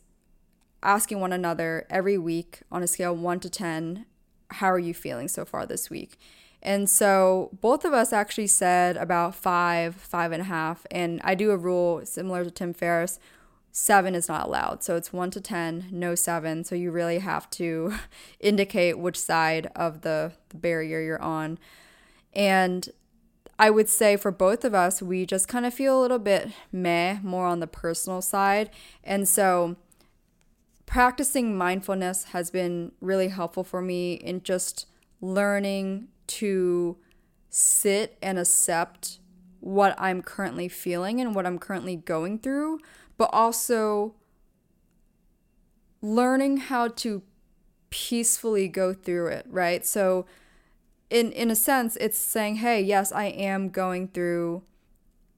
asking 0.83 1.19
one 1.19 1.33
another 1.33 1.85
every 1.89 2.17
week 2.17 2.61
on 2.71 2.83
a 2.83 2.88
scale 2.88 3.15
1 3.15 3.39
to 3.41 3.50
10, 3.50 4.05
how 4.51 4.71
are 4.71 4.79
you 4.79 4.93
feeling 4.93 5.27
so 5.27 5.45
far 5.45 5.65
this 5.65 5.89
week? 5.89 6.17
And 6.61 6.89
so 6.89 7.49
both 7.59 7.85
of 7.85 7.93
us 7.93 8.13
actually 8.13 8.47
said 8.47 8.97
about 8.97 9.33
five, 9.35 9.95
five 9.95 10.31
and 10.31 10.41
a 10.41 10.45
half. 10.45 10.85
And 10.91 11.19
I 11.23 11.33
do 11.35 11.51
a 11.51 11.57
rule 11.57 12.05
similar 12.05 12.43
to 12.43 12.51
Tim 12.51 12.73
Ferriss 12.73 13.19
seven 13.71 14.15
is 14.15 14.27
not 14.27 14.47
allowed. 14.47 14.83
So 14.83 14.95
it's 14.95 15.13
one 15.13 15.31
to 15.31 15.41
10, 15.41 15.87
no 15.91 16.15
seven. 16.15 16.63
So 16.63 16.75
you 16.75 16.91
really 16.91 17.19
have 17.19 17.49
to 17.51 17.95
indicate 18.39 18.99
which 18.99 19.17
side 19.17 19.71
of 19.75 20.01
the, 20.01 20.33
the 20.49 20.57
barrier 20.57 21.01
you're 21.01 21.21
on. 21.21 21.57
And 22.33 22.89
I 23.57 23.69
would 23.69 23.89
say 23.89 24.17
for 24.17 24.31
both 24.31 24.65
of 24.65 24.73
us, 24.73 25.01
we 25.01 25.25
just 25.25 25.47
kind 25.47 25.65
of 25.65 25.73
feel 25.73 25.99
a 25.99 26.01
little 26.01 26.19
bit 26.19 26.49
meh, 26.71 27.19
more 27.21 27.45
on 27.45 27.59
the 27.59 27.67
personal 27.67 28.21
side. 28.21 28.69
And 29.03 29.27
so 29.27 29.75
practicing 30.85 31.57
mindfulness 31.57 32.25
has 32.25 32.49
been 32.49 32.91
really 32.99 33.29
helpful 33.29 33.63
for 33.63 33.81
me 33.81 34.13
in 34.13 34.41
just 34.43 34.87
learning 35.21 36.07
to 36.27 36.97
sit 37.49 38.17
and 38.21 38.39
accept 38.39 39.19
what 39.59 39.95
I'm 39.99 40.21
currently 40.21 40.67
feeling 40.67 41.21
and 41.21 41.35
what 41.35 41.45
I'm 41.45 41.59
currently 41.59 41.95
going 41.95 42.39
through, 42.39 42.79
but 43.17 43.29
also 43.31 44.15
learning 46.01 46.57
how 46.57 46.87
to 46.87 47.21
peacefully 47.91 48.67
go 48.67 48.93
through 48.93 49.27
it, 49.27 49.45
right? 49.49 49.85
So 49.85 50.25
in 51.09 51.31
in 51.33 51.51
a 51.51 51.55
sense 51.55 51.95
it's 51.97 52.17
saying, 52.17 52.55
"Hey, 52.55 52.81
yes, 52.81 53.11
I 53.11 53.25
am 53.25 53.69
going 53.69 54.07
through 54.07 54.63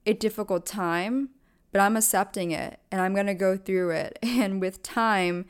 a 0.06 0.14
difficult 0.14 0.66
time, 0.66 1.30
but 1.72 1.82
I'm 1.82 1.98
accepting 1.98 2.52
it 2.52 2.80
and 2.92 3.02
I'm 3.02 3.14
going 3.14 3.26
to 3.28 3.34
go 3.34 3.58
through 3.58 3.90
it 3.92 4.20
and 4.24 4.62
with 4.62 4.82
time 4.82 5.46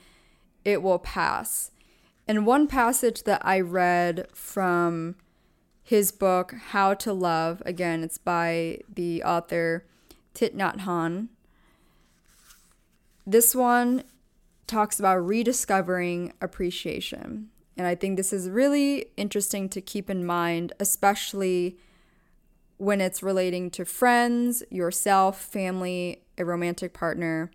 it 0.66 0.82
will 0.82 1.00
pass." 1.00 1.70
And 2.28 2.46
one 2.46 2.68
passage 2.68 3.24
that 3.24 3.46
I 3.46 3.60
read 3.60 4.28
from 4.34 5.16
his 5.84 6.12
book 6.12 6.54
How 6.70 6.94
to 6.96 7.12
Love. 7.12 7.62
Again, 7.66 8.04
it's 8.04 8.18
by 8.18 8.80
the 8.94 9.24
author 9.24 9.86
Thich 10.34 10.56
Nhat. 10.56 11.28
This 13.26 13.54
one 13.54 14.04
talks 14.68 15.00
about 15.00 15.26
rediscovering 15.26 16.34
appreciation. 16.42 17.50
And 17.76 17.88
I 17.88 17.96
think 17.96 18.18
this 18.18 18.32
is 18.32 18.50
really 18.50 19.08
interesting 19.18 19.68
to 19.70 19.82
keep 19.82 20.10
in 20.10 20.26
mind, 20.26 20.74
especially 20.80 21.78
when 22.78 23.02
it's 23.02 23.24
relating 23.24 23.70
to 23.72 23.86
friends, 23.86 24.64
yourself, 24.70 25.42
family, 25.42 26.24
a 26.38 26.46
romantic 26.46 26.94
partner. 26.94 27.52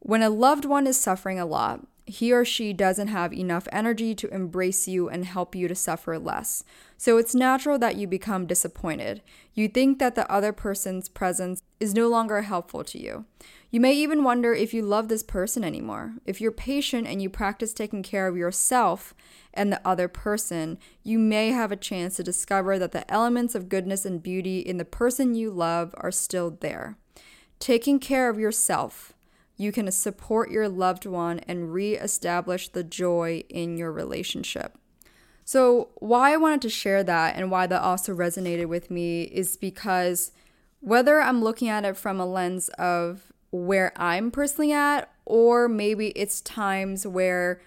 When 0.00 0.22
a 0.22 0.30
loved 0.30 0.64
one 0.64 0.86
is 0.86 1.00
suffering 1.00 1.38
a 1.38 1.46
lot, 1.46 1.86
he 2.06 2.32
or 2.32 2.44
she 2.44 2.72
doesn't 2.74 3.08
have 3.08 3.32
enough 3.32 3.66
energy 3.72 4.14
to 4.14 4.28
embrace 4.28 4.86
you 4.86 5.08
and 5.08 5.24
help 5.24 5.54
you 5.54 5.68
to 5.68 5.74
suffer 5.74 6.18
less. 6.18 6.62
So 6.98 7.16
it's 7.16 7.34
natural 7.34 7.78
that 7.78 7.96
you 7.96 8.06
become 8.06 8.46
disappointed. 8.46 9.22
You 9.54 9.68
think 9.68 9.98
that 9.98 10.14
the 10.14 10.30
other 10.30 10.52
person's 10.52 11.08
presence 11.08 11.62
is 11.80 11.94
no 11.94 12.08
longer 12.08 12.42
helpful 12.42 12.84
to 12.84 12.98
you. 12.98 13.24
You 13.70 13.80
may 13.80 13.94
even 13.94 14.22
wonder 14.22 14.52
if 14.52 14.74
you 14.74 14.82
love 14.82 15.08
this 15.08 15.22
person 15.22 15.64
anymore. 15.64 16.14
If 16.26 16.40
you're 16.40 16.52
patient 16.52 17.06
and 17.06 17.22
you 17.22 17.30
practice 17.30 17.72
taking 17.72 18.02
care 18.02 18.26
of 18.26 18.36
yourself 18.36 19.14
and 19.54 19.72
the 19.72 19.80
other 19.86 20.06
person, 20.06 20.78
you 21.02 21.18
may 21.18 21.48
have 21.48 21.72
a 21.72 21.76
chance 21.76 22.16
to 22.16 22.22
discover 22.22 22.78
that 22.78 22.92
the 22.92 23.10
elements 23.10 23.54
of 23.54 23.70
goodness 23.70 24.04
and 24.04 24.22
beauty 24.22 24.60
in 24.60 24.76
the 24.76 24.84
person 24.84 25.34
you 25.34 25.50
love 25.50 25.94
are 25.96 26.12
still 26.12 26.50
there. 26.50 26.98
Taking 27.58 27.98
care 27.98 28.28
of 28.28 28.38
yourself 28.38 29.13
you 29.56 29.72
can 29.72 29.90
support 29.90 30.50
your 30.50 30.68
loved 30.68 31.06
one 31.06 31.40
and 31.40 31.72
reestablish 31.72 32.68
the 32.68 32.84
joy 32.84 33.44
in 33.48 33.76
your 33.76 33.92
relationship. 33.92 34.76
So, 35.44 35.90
why 35.96 36.32
I 36.32 36.38
wanted 36.38 36.62
to 36.62 36.70
share 36.70 37.04
that 37.04 37.36
and 37.36 37.50
why 37.50 37.66
that 37.66 37.82
also 37.82 38.14
resonated 38.14 38.66
with 38.66 38.90
me 38.90 39.24
is 39.24 39.56
because 39.56 40.32
whether 40.80 41.20
I'm 41.20 41.42
looking 41.42 41.68
at 41.68 41.84
it 41.84 41.96
from 41.96 42.18
a 42.18 42.26
lens 42.26 42.68
of 42.70 43.32
where 43.50 43.92
I'm 43.96 44.30
personally 44.30 44.72
at, 44.72 45.10
or 45.26 45.68
maybe 45.68 46.08
it's 46.08 46.40
times 46.40 47.06
where 47.06 47.60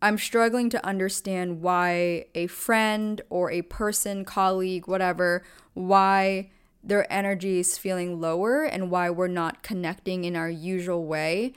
I'm 0.00 0.18
struggling 0.18 0.70
to 0.70 0.86
understand 0.86 1.62
why 1.62 2.26
a 2.34 2.46
friend 2.46 3.20
or 3.28 3.50
a 3.50 3.62
person, 3.62 4.24
colleague, 4.24 4.86
whatever, 4.86 5.42
why 5.74 6.50
their 6.86 7.12
energy 7.12 7.58
is 7.58 7.76
feeling 7.76 8.20
lower 8.20 8.62
and 8.62 8.90
why 8.90 9.10
we're 9.10 9.26
not 9.26 9.64
connecting 9.64 10.24
in 10.24 10.36
our 10.36 10.48
usual 10.48 11.04
way. 11.04 11.52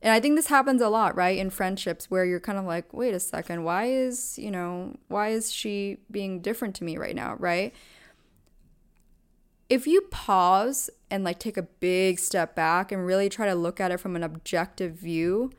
And 0.00 0.12
I 0.12 0.20
think 0.20 0.36
this 0.36 0.46
happens 0.46 0.80
a 0.80 0.88
lot, 0.88 1.16
right? 1.16 1.36
In 1.36 1.50
friendships 1.50 2.08
where 2.08 2.24
you're 2.24 2.40
kind 2.40 2.56
of 2.56 2.64
like, 2.64 2.94
wait 2.94 3.12
a 3.12 3.20
second, 3.20 3.64
why 3.64 3.86
is, 3.86 4.38
you 4.38 4.50
know, 4.50 4.96
why 5.08 5.30
is 5.30 5.52
she 5.52 5.98
being 6.10 6.40
different 6.40 6.76
to 6.76 6.84
me 6.84 6.96
right 6.96 7.16
now, 7.16 7.34
right? 7.38 7.74
If 9.68 9.86
you 9.86 10.02
pause 10.10 10.88
and 11.10 11.24
like 11.24 11.40
take 11.40 11.56
a 11.56 11.62
big 11.62 12.20
step 12.20 12.54
back 12.54 12.92
and 12.92 13.04
really 13.04 13.28
try 13.28 13.46
to 13.46 13.54
look 13.54 13.80
at 13.80 13.90
it 13.90 13.98
from 13.98 14.14
an 14.14 14.22
objective 14.22 14.94
view, 14.94 15.50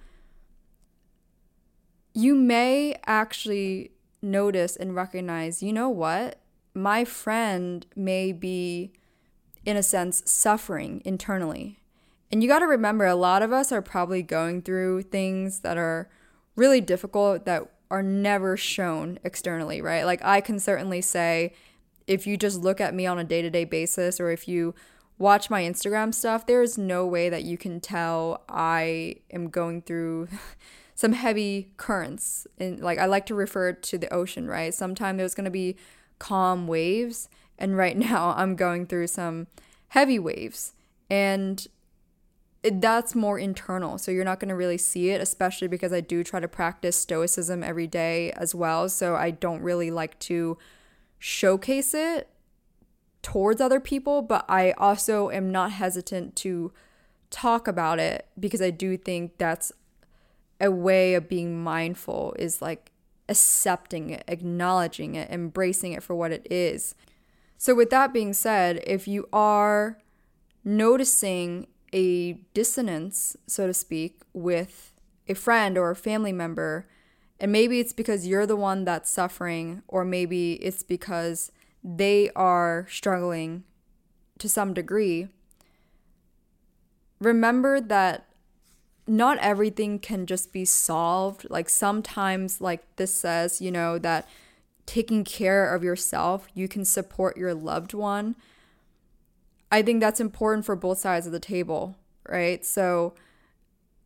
you 2.14 2.34
may 2.34 2.96
actually 3.06 3.92
notice 4.22 4.76
and 4.76 4.96
recognize, 4.96 5.62
you 5.62 5.74
know 5.74 5.90
what? 5.90 6.40
My 6.74 7.04
friend 7.04 7.86
may 7.96 8.32
be 8.32 8.94
in 9.66 9.78
a 9.78 9.84
sense, 9.84 10.22
suffering 10.26 11.02
internally. 11.06 11.80
And 12.32 12.42
you 12.42 12.50
got 12.50 12.60
to 12.60 12.68
remember, 12.68 13.06
a 13.06 13.16
lot 13.16 13.42
of 13.42 13.52
us 13.52 13.72
are 13.72 13.82
probably 13.82 14.24
going 14.24 14.62
through 14.62 15.04
things 15.04 15.60
that 15.60 15.78
are 15.78 16.10
really 16.56 16.82
difficult 16.82 17.46
that 17.46 17.70
are 17.90 18.02
never 18.02 18.56
shown 18.56 19.20
externally, 19.24 19.82
right? 19.82 20.06
Like, 20.06 20.24
I 20.24 20.40
can 20.40 20.60
certainly 20.60 21.02
say, 21.02 21.54
if 22.08 22.26
you 22.26 22.38
just 22.38 22.62
look 22.62 22.80
at 22.80 22.96
me 22.96 23.06
on 23.06 23.20
a 23.20 23.24
day 23.24 23.42
to 23.42 23.50
day 23.50 23.66
basis, 23.66 24.20
or 24.20 24.32
if 24.32 24.48
you 24.48 24.74
watch 25.18 25.50
my 25.50 25.62
Instagram 25.62 26.14
stuff, 26.14 26.46
there 26.48 26.62
is 26.62 26.78
no 26.78 27.06
way 27.06 27.30
that 27.30 27.44
you 27.44 27.58
can 27.58 27.80
tell 27.80 28.44
I 28.50 29.16
am 29.32 29.50
going 29.50 29.82
through 29.82 30.30
some 30.96 31.14
heavy 31.14 31.72
currents. 31.78 32.48
And 32.58 32.80
like, 32.80 32.98
I 32.98 33.06
like 33.06 33.26
to 33.28 33.36
refer 33.36 33.74
to 33.74 33.98
the 33.98 34.12
ocean, 34.14 34.48
right? 34.48 34.74
Sometimes 34.74 35.18
there's 35.18 35.36
going 35.36 35.46
to 35.46 35.52
be 35.52 35.76
calm 36.18 36.68
waves. 36.68 37.30
And 37.62 37.78
right 37.78 37.96
now, 38.12 38.34
I'm 38.36 38.58
going 38.58 38.86
through 38.86 39.08
some 39.08 39.48
heavy 39.90 40.20
waves. 40.20 40.74
And 41.10 41.66
that's 42.64 43.16
more 43.16 43.40
internal. 43.40 43.98
So 43.98 44.12
you're 44.12 44.26
not 44.26 44.40
going 44.40 44.50
to 44.50 44.56
really 44.56 44.78
see 44.78 45.10
it, 45.10 45.22
especially 45.22 45.68
because 45.68 45.94
I 45.94 46.02
do 46.02 46.24
try 46.24 46.40
to 46.40 46.48
practice 46.48 46.96
stoicism 46.96 47.64
every 47.64 47.88
day 47.88 48.32
as 48.34 48.54
well. 48.54 48.88
So 48.90 49.16
I 49.16 49.32
don't 49.32 49.62
really 49.62 49.90
like 49.90 50.20
to 50.20 50.58
showcase 51.18 51.94
it 51.94 52.30
towards 53.22 53.62
other 53.62 53.80
people, 53.80 54.22
but 54.22 54.46
I 54.48 54.72
also 54.72 55.30
am 55.30 55.52
not 55.52 55.72
hesitant 55.72 56.36
to 56.38 56.72
talk 57.30 57.68
about 57.68 58.00
it 58.00 58.28
because 58.40 58.62
I 58.62 58.70
do 58.70 58.98
think 58.98 59.38
that's 59.38 59.72
a 60.60 60.70
way 60.70 61.16
of 61.16 61.28
being 61.28 61.64
mindful 61.64 62.36
is 62.38 62.62
like 62.62 62.92
accepting 63.30 64.12
it, 64.12 64.24
acknowledging 64.28 65.16
it, 65.16 65.30
embracing 65.32 65.94
it 65.94 66.04
for 66.04 66.16
what 66.16 66.32
it 66.32 66.46
is. 66.52 66.94
So, 67.62 67.76
with 67.76 67.92
that 67.92 68.12
being 68.12 68.34
said, 68.34 68.82
if 68.88 69.08
you 69.08 69.30
are 69.32 70.00
noticing 70.66 71.68
a 71.94 72.34
dissonance, 72.56 73.38
so 73.46 73.68
to 73.68 73.74
speak, 73.76 74.20
with 74.34 74.94
a 75.28 75.36
friend 75.36 75.78
or 75.78 75.92
a 75.92 75.96
family 75.96 76.32
member. 76.32 76.88
And 77.40 77.52
maybe 77.52 77.80
it's 77.80 77.94
because 77.94 78.26
you're 78.26 78.48
the 78.48 78.56
one 78.56 78.84
that's 78.84 79.12
suffering, 79.12 79.84
or 79.88 80.04
maybe 80.04 80.54
it's 80.54 80.82
because 80.82 81.52
they 81.84 82.32
are 82.36 82.88
struggling 82.90 83.64
to 84.40 84.50
some 84.50 84.74
degree. 84.74 85.28
Remember 87.20 87.80
that 87.80 88.26
not 89.06 89.38
everything 89.38 90.00
can 90.00 90.26
just 90.26 90.52
be 90.52 90.66
solved. 90.66 91.46
Like 91.48 91.70
sometimes, 91.70 92.60
like 92.60 92.82
this 92.96 93.14
says, 93.14 93.62
you 93.62 93.70
know, 93.70 94.00
that 94.00 94.28
taking 94.86 95.24
care 95.24 95.74
of 95.74 95.84
yourself, 95.84 96.48
you 96.54 96.68
can 96.68 96.86
support 96.86 97.38
your 97.38 97.54
loved 97.54 97.94
one 97.94 98.36
I 99.72 99.82
think 99.82 100.02
that's 100.02 100.20
important 100.20 100.66
for 100.66 100.76
both 100.76 100.98
sides 101.00 101.26
of 101.26 101.32
the 101.32 101.40
table, 101.40 101.96
right? 102.28 102.64
So 102.66 103.14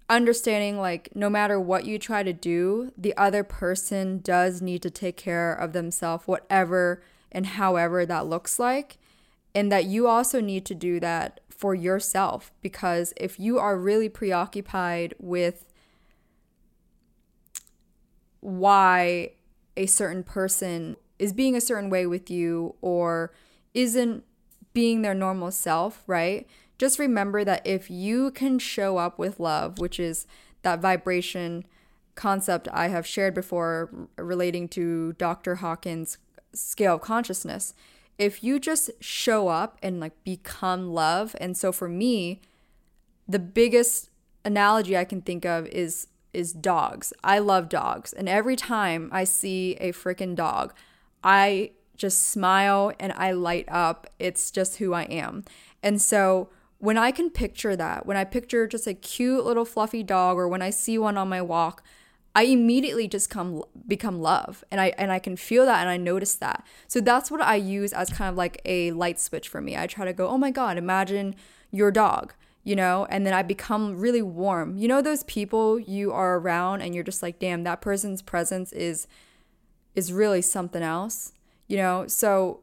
understanding 0.08 0.77
like 0.79 1.10
no 1.15 1.29
matter 1.29 1.60
what 1.60 1.86
you 1.86 1.98
try 1.98 2.22
to 2.22 2.32
do, 2.32 2.94
the 2.96 3.17
other 3.17 3.44
person 3.44 4.20
does 4.20 4.62
need 4.62 4.84
to 4.84 4.91
take 4.91 5.17
care 5.17 5.51
of 5.51 5.74
themselves 5.74 6.27
whatever 6.27 7.01
and 7.32 7.48
however 7.48 8.05
that 8.05 8.27
looks 8.27 8.60
like 8.60 8.98
and 9.55 9.72
that 9.72 9.86
you 9.86 10.08
also 10.08 10.39
need 10.39 10.63
to 10.65 10.75
do 10.75 11.00
that 11.00 11.39
for 11.50 11.74
yourself 11.74 12.51
because 12.62 13.13
if 13.17 13.39
you 13.39 13.58
are 13.58 13.77
really 13.77 14.10
preoccupied 14.10 15.15
with 15.17 15.65
why 18.41 19.32
a 19.77 19.86
certain 19.86 20.24
person 20.24 20.96
is 21.20 21.34
being 21.34 21.55
a 21.55 21.62
certain 21.62 21.89
way 21.89 22.05
with 22.05 22.29
you 22.29 22.75
or 22.82 23.34
isn't 23.74 24.24
being 24.74 25.01
their 25.01 25.13
normal 25.13 25.51
self, 25.51 26.03
right? 26.08 26.48
Just 26.77 27.00
remember 27.00 27.44
that 27.44 27.65
if 27.65 27.89
you 27.89 28.32
can 28.32 28.60
show 28.60 28.98
up 28.98 29.17
with 29.17 29.39
love, 29.39 29.80
which 29.80 30.00
is 30.00 30.28
that 30.63 30.82
vibration 30.82 31.65
concept 32.15 32.67
I 32.71 32.89
have 32.89 33.08
shared 33.08 33.34
before 33.34 33.89
relating 34.17 34.67
to 34.69 35.13
Dr. 35.13 35.56
Hawkins' 35.56 36.17
scale 36.54 36.95
of 36.95 37.02
consciousness, 37.02 37.73
if 38.17 38.43
you 38.43 38.60
just 38.60 38.91
show 39.02 39.47
up 39.47 39.78
and 39.84 40.00
like 40.00 40.23
become 40.23 40.93
love, 40.93 41.36
and 41.39 41.58
so 41.58 41.71
for 41.71 41.89
me, 41.89 42.41
the 43.28 43.39
biggest 43.39 44.10
analogy 44.43 44.95
I 44.97 45.06
can 45.06 45.21
think 45.21 45.45
of 45.45 45.67
is 45.67 46.08
is 46.36 46.54
dogs. 46.54 47.13
I 47.24 47.39
love 47.39 47.69
dogs, 47.69 48.13
and 48.13 48.30
every 48.30 48.56
time 48.56 49.10
I 49.12 49.24
see 49.24 49.76
a 49.80 49.91
freaking 49.91 50.36
dog, 50.36 50.74
I 51.24 51.71
just 51.98 52.30
smile 52.30 52.91
and 53.00 53.13
I 53.13 53.32
light 53.32 53.65
up. 53.69 54.08
It's 54.19 54.52
just 54.52 54.78
who 54.78 54.93
I 54.93 55.04
am. 55.04 55.43
And 55.82 56.02
so 56.02 56.50
when 56.78 56.98
I 56.98 57.12
can 57.12 57.30
picture 57.30 57.76
that, 57.76 58.06
when 58.06 58.17
I 58.17 58.24
picture 58.26 58.67
just 58.67 58.86
a 58.86 58.93
cute 58.93 59.45
little 59.45 59.65
fluffy 59.65 60.04
dog 60.04 60.38
or 60.38 60.48
when 60.48 60.62
I 60.62 60.69
see 60.69 60.98
one 60.98 61.17
on 61.17 61.30
my 61.30 61.41
walk, 61.41 61.84
I 62.36 62.43
immediately 62.43 63.08
just 63.08 63.30
come 63.30 63.63
become 63.88 64.21
love 64.21 64.63
and 64.69 64.82
I 64.82 64.93
and 64.98 65.10
I 65.10 65.19
can 65.19 65.38
feel 65.38 65.65
that 65.65 65.80
and 65.80 65.89
I 65.89 65.95
notice 65.95 66.36
that. 66.36 66.65
So 66.88 67.00
that's 67.00 67.32
what 67.32 67.41
I 67.41 67.56
use 67.56 67.93
as 67.93 68.10
kind 68.10 68.30
of 68.30 68.36
like 68.36 68.62
a 68.65 68.91
light 68.91 69.19
switch 69.21 69.48
for 69.48 69.62
me. 69.62 69.78
I 69.78 69.88
try 69.88 70.04
to 70.04 70.12
go, 70.12 70.28
"Oh 70.28 70.38
my 70.38 70.52
god, 70.52 70.78
imagine 70.78 71.36
your 71.71 71.91
dog." 71.91 72.34
You 72.65 72.75
know, 72.75 73.08
and 73.10 73.25
then 73.25 73.34
I 73.34 73.43
become 73.43 73.95
really 73.95 74.21
warm. 74.21 74.75
You 74.75 74.89
know 74.89 75.01
those 75.01 75.23
people 75.23 75.80
you 75.80 76.12
are 76.12 76.38
around 76.38 76.82
and 76.82 76.93
you're 76.93 77.04
just 77.06 77.23
like, 77.23 77.39
"Damn, 77.39 77.63
that 77.63 77.80
person's 77.80 78.21
presence 78.21 78.73
is 78.73 79.08
is 79.95 80.12
really 80.12 80.41
something 80.41 80.84
else." 80.84 81.32
you 81.67 81.78
know? 81.78 82.08
So 82.08 82.62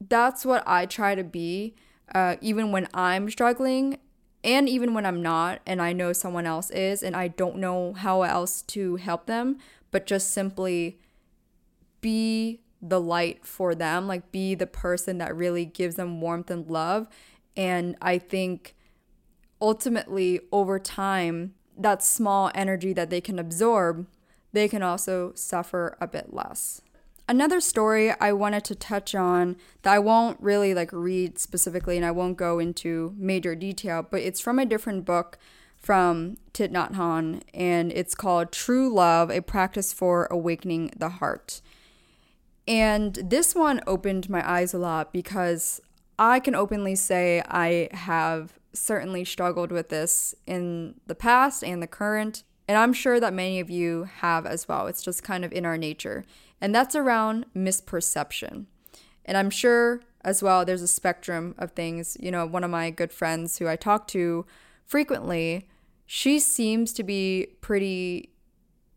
that's 0.00 0.44
what 0.44 0.62
I 0.66 0.86
try 0.86 1.14
to 1.14 1.24
be, 1.24 1.74
uh, 2.14 2.36
even 2.40 2.72
when 2.72 2.88
I'm 2.94 3.30
struggling 3.30 3.98
and 4.44 4.68
even 4.68 4.94
when 4.94 5.04
I'm 5.04 5.22
not, 5.22 5.60
and 5.66 5.82
I 5.82 5.92
know 5.92 6.12
someone 6.12 6.46
else 6.46 6.70
is, 6.70 7.02
and 7.02 7.16
I 7.16 7.28
don't 7.28 7.56
know 7.56 7.94
how 7.94 8.22
else 8.22 8.62
to 8.62 8.96
help 8.96 9.26
them, 9.26 9.58
but 9.90 10.06
just 10.06 10.30
simply 10.30 11.00
be 12.00 12.60
the 12.80 13.00
light 13.00 13.44
for 13.44 13.74
them, 13.74 14.06
like 14.06 14.30
be 14.30 14.54
the 14.54 14.66
person 14.66 15.18
that 15.18 15.34
really 15.34 15.64
gives 15.64 15.96
them 15.96 16.20
warmth 16.20 16.50
and 16.50 16.70
love. 16.70 17.08
And 17.56 17.96
I 18.00 18.18
think 18.18 18.75
ultimately, 19.60 20.40
over 20.52 20.78
time, 20.78 21.54
that 21.76 22.02
small 22.02 22.50
energy 22.54 22.92
that 22.92 23.10
they 23.10 23.20
can 23.20 23.38
absorb, 23.38 24.06
they 24.52 24.68
can 24.68 24.82
also 24.82 25.32
suffer 25.34 25.96
a 26.00 26.06
bit 26.06 26.32
less. 26.32 26.80
Another 27.28 27.60
story 27.60 28.12
I 28.12 28.32
wanted 28.32 28.64
to 28.64 28.76
touch 28.76 29.14
on 29.14 29.56
that 29.82 29.92
I 29.92 29.98
won't 29.98 30.40
really 30.40 30.74
like 30.74 30.92
read 30.92 31.38
specifically 31.38 31.96
and 31.96 32.06
I 32.06 32.12
won't 32.12 32.36
go 32.36 32.60
into 32.60 33.14
major 33.18 33.56
detail, 33.56 34.06
but 34.08 34.22
it's 34.22 34.40
from 34.40 34.60
a 34.60 34.66
different 34.66 35.04
book 35.04 35.38
from 35.76 36.36
Thich 36.54 36.70
Nhat 36.70 36.94
Hanh 36.94 37.42
and 37.52 37.92
it's 37.92 38.14
called 38.14 38.52
True 38.52 38.92
Love: 38.92 39.30
A 39.30 39.40
Practice 39.40 39.92
for 39.92 40.26
Awakening 40.30 40.92
the 40.96 41.08
Heart. 41.08 41.60
And 42.68 43.14
this 43.14 43.54
one 43.54 43.80
opened 43.86 44.30
my 44.30 44.48
eyes 44.48 44.72
a 44.72 44.78
lot 44.78 45.12
because 45.12 45.80
I 46.18 46.40
can 46.40 46.54
openly 46.54 46.94
say 46.94 47.42
I 47.48 47.88
have 47.92 48.54
certainly 48.72 49.24
struggled 49.24 49.72
with 49.72 49.88
this 49.88 50.34
in 50.46 50.94
the 51.06 51.14
past 51.14 51.62
and 51.62 51.82
the 51.82 51.86
current, 51.86 52.42
and 52.68 52.76
I'm 52.76 52.92
sure 52.92 53.20
that 53.20 53.32
many 53.32 53.60
of 53.60 53.70
you 53.70 54.04
have 54.18 54.46
as 54.46 54.68
well. 54.68 54.86
It's 54.86 55.02
just 55.02 55.22
kind 55.22 55.44
of 55.44 55.52
in 55.52 55.64
our 55.64 55.78
nature 55.78 56.24
and 56.60 56.74
that's 56.74 56.94
around 56.94 57.46
misperception. 57.54 58.66
And 59.24 59.36
I'm 59.36 59.50
sure 59.50 60.00
as 60.22 60.42
well 60.42 60.64
there's 60.64 60.82
a 60.82 60.88
spectrum 60.88 61.54
of 61.58 61.72
things. 61.72 62.16
You 62.20 62.30
know, 62.30 62.46
one 62.46 62.64
of 62.64 62.70
my 62.70 62.90
good 62.90 63.12
friends 63.12 63.58
who 63.58 63.68
I 63.68 63.76
talk 63.76 64.08
to 64.08 64.46
frequently, 64.84 65.68
she 66.06 66.38
seems 66.38 66.92
to 66.94 67.02
be 67.02 67.48
pretty 67.60 68.30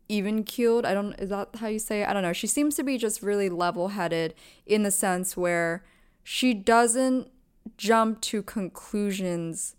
even 0.08 0.42
keeled. 0.42 0.84
I 0.84 0.94
don't 0.94 1.12
is 1.14 1.30
that 1.30 1.56
how 1.56 1.68
you 1.68 1.78
say 1.78 2.02
it? 2.02 2.08
I 2.08 2.12
don't 2.12 2.22
know. 2.22 2.32
She 2.32 2.46
seems 2.46 2.74
to 2.76 2.82
be 2.82 2.98
just 2.98 3.22
really 3.22 3.48
level-headed 3.48 4.34
in 4.66 4.82
the 4.82 4.90
sense 4.90 5.36
where 5.36 5.84
she 6.22 6.54
doesn't 6.54 7.30
jump 7.76 8.20
to 8.20 8.42
conclusions 8.42 9.76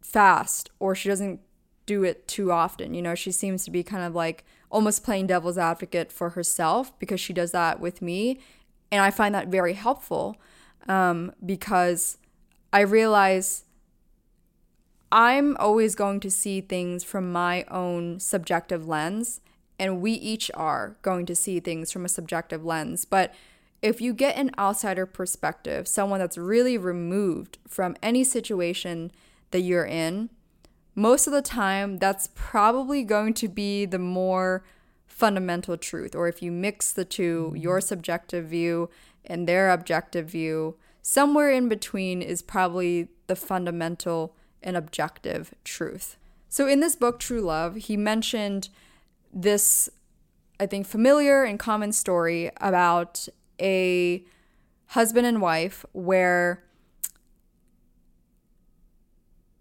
fast 0.00 0.70
or 0.78 0.94
she 0.94 1.08
doesn't 1.08 1.40
do 1.86 2.04
it 2.04 2.28
too 2.28 2.52
often. 2.52 2.94
You 2.94 3.02
know, 3.02 3.14
she 3.14 3.32
seems 3.32 3.64
to 3.64 3.70
be 3.70 3.82
kind 3.82 4.04
of 4.04 4.14
like 4.14 4.44
almost 4.70 5.04
playing 5.04 5.26
devil's 5.26 5.58
advocate 5.58 6.12
for 6.12 6.30
herself 6.30 6.96
because 6.98 7.20
she 7.20 7.32
does 7.32 7.52
that 7.52 7.80
with 7.80 8.02
me. 8.02 8.40
And 8.90 9.02
I 9.02 9.10
find 9.10 9.34
that 9.34 9.48
very 9.48 9.74
helpful 9.74 10.36
um, 10.88 11.32
because 11.44 12.18
I 12.72 12.80
realize 12.80 13.64
I'm 15.10 15.56
always 15.58 15.94
going 15.94 16.20
to 16.20 16.30
see 16.30 16.60
things 16.60 17.04
from 17.04 17.30
my 17.30 17.64
own 17.64 18.18
subjective 18.18 18.88
lens, 18.88 19.42
and 19.78 20.00
we 20.00 20.12
each 20.12 20.50
are 20.54 20.96
going 21.02 21.26
to 21.26 21.34
see 21.34 21.60
things 21.60 21.92
from 21.92 22.06
a 22.06 22.08
subjective 22.08 22.64
lens. 22.64 23.04
But 23.04 23.34
if 23.82 24.00
you 24.00 24.14
get 24.14 24.36
an 24.36 24.52
outsider 24.58 25.06
perspective, 25.06 25.88
someone 25.88 26.20
that's 26.20 26.38
really 26.38 26.78
removed 26.78 27.58
from 27.66 27.96
any 28.02 28.22
situation 28.22 29.10
that 29.50 29.60
you're 29.60 29.84
in, 29.84 30.30
most 30.94 31.26
of 31.26 31.32
the 31.32 31.42
time 31.42 31.98
that's 31.98 32.28
probably 32.34 33.02
going 33.02 33.34
to 33.34 33.48
be 33.48 33.84
the 33.84 33.98
more 33.98 34.62
fundamental 35.06 35.76
truth. 35.76 36.14
Or 36.14 36.28
if 36.28 36.42
you 36.42 36.52
mix 36.52 36.92
the 36.92 37.04
two, 37.04 37.46
mm-hmm. 37.48 37.56
your 37.56 37.80
subjective 37.80 38.46
view 38.46 38.88
and 39.24 39.48
their 39.48 39.70
objective 39.70 40.26
view, 40.26 40.76
somewhere 41.00 41.50
in 41.50 41.68
between 41.68 42.22
is 42.22 42.40
probably 42.40 43.08
the 43.26 43.36
fundamental 43.36 44.34
and 44.62 44.76
objective 44.76 45.54
truth. 45.64 46.16
So, 46.48 46.68
in 46.68 46.80
this 46.80 46.96
book, 46.96 47.18
True 47.18 47.40
Love, 47.40 47.76
he 47.76 47.96
mentioned 47.96 48.68
this, 49.32 49.88
I 50.60 50.66
think, 50.66 50.86
familiar 50.86 51.44
and 51.44 51.58
common 51.58 51.92
story 51.92 52.50
about 52.58 53.28
a 53.62 54.24
husband 54.88 55.26
and 55.26 55.40
wife 55.40 55.86
where 55.92 56.64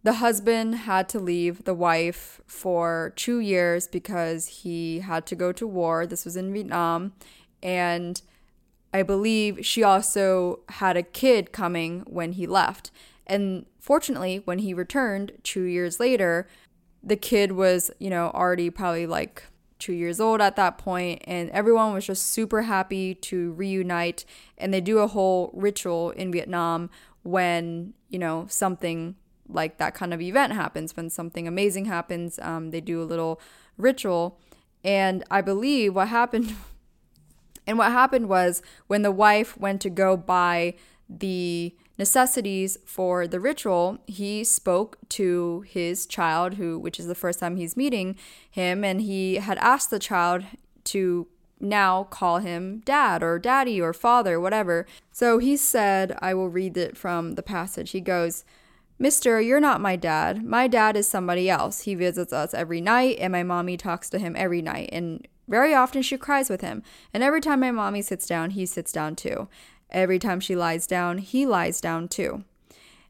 the 0.04 0.14
husband 0.14 0.76
had 0.76 1.08
to 1.10 1.20
leave 1.20 1.64
the 1.64 1.76
wife 1.76 2.42
for 2.48 3.14
two 3.16 3.40
years 3.40 3.88
because 3.88 4.48
he 4.48 5.00
had 5.00 5.26
to 5.28 5.36
go 5.36 5.52
to 5.52 5.68
war. 5.68 6.08
This 6.08 6.26
was 6.26 6.36
in 6.36 6.52
Vietnam. 6.52 7.14
And 7.62 8.22
I 8.94 9.04
believe 9.04 9.66
she 9.66 9.84
also 9.84 10.62
had 10.70 10.98
a 10.98 11.04
kid 11.04 11.52
coming 11.52 12.02
when 12.08 12.34
he 12.34 12.48
left. 12.48 12.92
And 13.28 13.68
fortunately, 13.80 14.42
when 14.44 14.60
he 14.60 14.74
returned 14.74 15.34
two 15.44 15.64
years 15.64 16.00
later, 16.00 16.48
the 17.04 17.16
kid 17.16 17.52
was, 17.52 17.92
you 18.00 18.10
know, 18.10 18.32
already 18.34 18.70
probably 18.70 19.06
like 19.06 19.44
two 19.82 19.94
years 19.94 20.22
old 20.22 20.40
at 20.40 20.56
that 20.56 20.78
point, 20.78 21.22
and 21.26 21.50
everyone 21.50 21.94
was 21.94 22.06
just 22.06 22.28
super 22.28 22.62
happy 22.62 23.16
to 23.16 23.52
reunite. 23.54 24.24
And 24.58 24.74
they 24.74 24.80
do 24.80 25.00
a 25.00 25.08
whole 25.08 25.52
ritual 25.54 26.12
in 26.12 26.32
Vietnam 26.32 26.90
when, 27.24 27.94
you 28.08 28.20
know, 28.20 28.46
something 28.48 29.16
like 29.50 29.78
that 29.80 29.94
kind 29.94 30.14
of 30.14 30.22
event 30.22 30.54
happens, 30.54 30.96
when 30.96 31.10
something 31.10 31.48
amazing 31.48 31.86
happens, 31.86 32.40
um, 32.40 32.72
they 32.72 32.80
do 32.80 33.02
a 33.02 33.04
little 33.04 33.42
ritual. 33.78 34.40
And 34.84 35.24
I 35.30 35.42
believe 35.42 35.96
what 35.96 36.08
happened, 36.08 36.56
and 37.68 37.78
what 37.78 37.92
happened 37.92 38.30
was 38.30 38.62
when 38.88 39.02
the 39.02 39.12
wife 39.12 39.58
went 39.58 39.82
to 39.82 39.90
go 39.90 40.16
buy 40.16 40.76
the 41.10 41.76
necessities 42.02 42.80
for 42.84 43.28
the 43.28 43.40
ritual, 43.40 44.00
he 44.08 44.44
spoke 44.44 44.98
to 45.08 45.64
his 45.68 46.08
child, 46.08 46.56
who, 46.56 46.80
which 46.80 47.00
is 47.00 47.06
the 47.06 47.22
first 47.24 47.38
time 47.40 47.58
he's 47.58 47.78
meeting 47.78 48.16
him, 48.50 48.84
and 48.84 49.02
he 49.02 49.36
had 49.36 49.60
asked 49.60 49.92
the 49.92 50.00
child 50.00 50.44
to 50.84 51.28
now 51.60 52.06
call 52.06 52.40
him 52.40 52.82
dad 52.86 53.22
or 53.22 53.38
daddy 53.38 53.80
or 53.80 53.94
father, 53.94 54.40
whatever. 54.40 54.88
So 55.12 55.38
he 55.38 55.56
said, 55.56 56.18
I 56.20 56.34
will 56.34 56.50
read 56.50 56.76
it 56.76 56.98
from 56.98 57.36
the 57.36 57.44
passage. 57.44 57.92
He 57.92 58.02
goes, 58.02 58.44
Mister, 58.98 59.40
you're 59.40 59.68
not 59.70 59.80
my 59.80 59.96
dad. 59.96 60.44
My 60.44 60.68
dad 60.68 60.98
is 60.98 61.08
somebody 61.08 61.52
else. 61.52 61.82
He 61.82 61.94
visits 61.94 62.34
us 62.34 62.56
every 62.56 62.82
night, 62.82 63.18
and 63.20 63.32
my 63.32 63.44
mommy 63.44 63.78
talks 63.78 64.10
to 64.10 64.18
him 64.18 64.34
every 64.36 64.64
night. 64.64 64.90
And 64.92 65.28
very 65.48 65.76
often 65.76 66.02
she 66.02 66.18
cries 66.18 66.50
with 66.50 66.62
him. 66.62 66.82
And 67.14 67.22
every 67.22 67.42
time 67.42 67.60
my 67.60 67.72
mommy 67.72 68.02
sits 68.02 68.26
down, 68.26 68.52
he 68.52 68.66
sits 68.66 68.92
down 68.92 69.16
too. 69.16 69.48
Every 69.92 70.20
time 70.20 70.40
she 70.40 70.56
lies 70.56 70.88
down, 70.88 71.18
he 71.18 71.46
lies 71.46 71.82
down 71.82 72.08
too. 72.08 72.44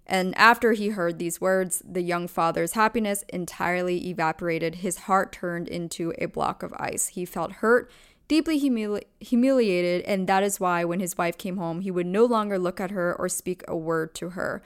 And 0.08 0.38
after 0.38 0.74
he 0.74 0.90
heard 0.90 1.20
these 1.20 1.40
words, 1.40 1.82
the 1.88 2.02
young 2.02 2.28
father's 2.28 2.74
happiness 2.74 3.24
entirely 3.30 4.10
evaporated. 4.10 4.76
His 4.76 4.98
heart 5.00 5.32
turned 5.32 5.68
into 5.68 6.14
a 6.18 6.26
block 6.26 6.64
of 6.64 6.74
ice. 6.74 7.10
He 7.10 7.24
felt 7.24 7.54
hurt, 7.54 7.90
deeply 8.28 8.60
humili- 8.60 9.04
humiliated, 9.20 10.04
and 10.06 10.28
that 10.28 10.44
is 10.44 10.60
why 10.60 10.84
when 10.84 11.00
his 11.00 11.18
wife 11.18 11.38
came 11.38 11.58
home, 11.58 11.82
he 11.82 11.92
would 11.92 12.08
no 12.08 12.26
longer 12.26 12.58
look 12.58 12.82
at 12.82 12.92
her 12.92 13.16
or 13.18 13.30
speak 13.30 13.64
a 13.68 13.78
word 13.78 14.14
to 14.16 14.32
her. 14.32 14.62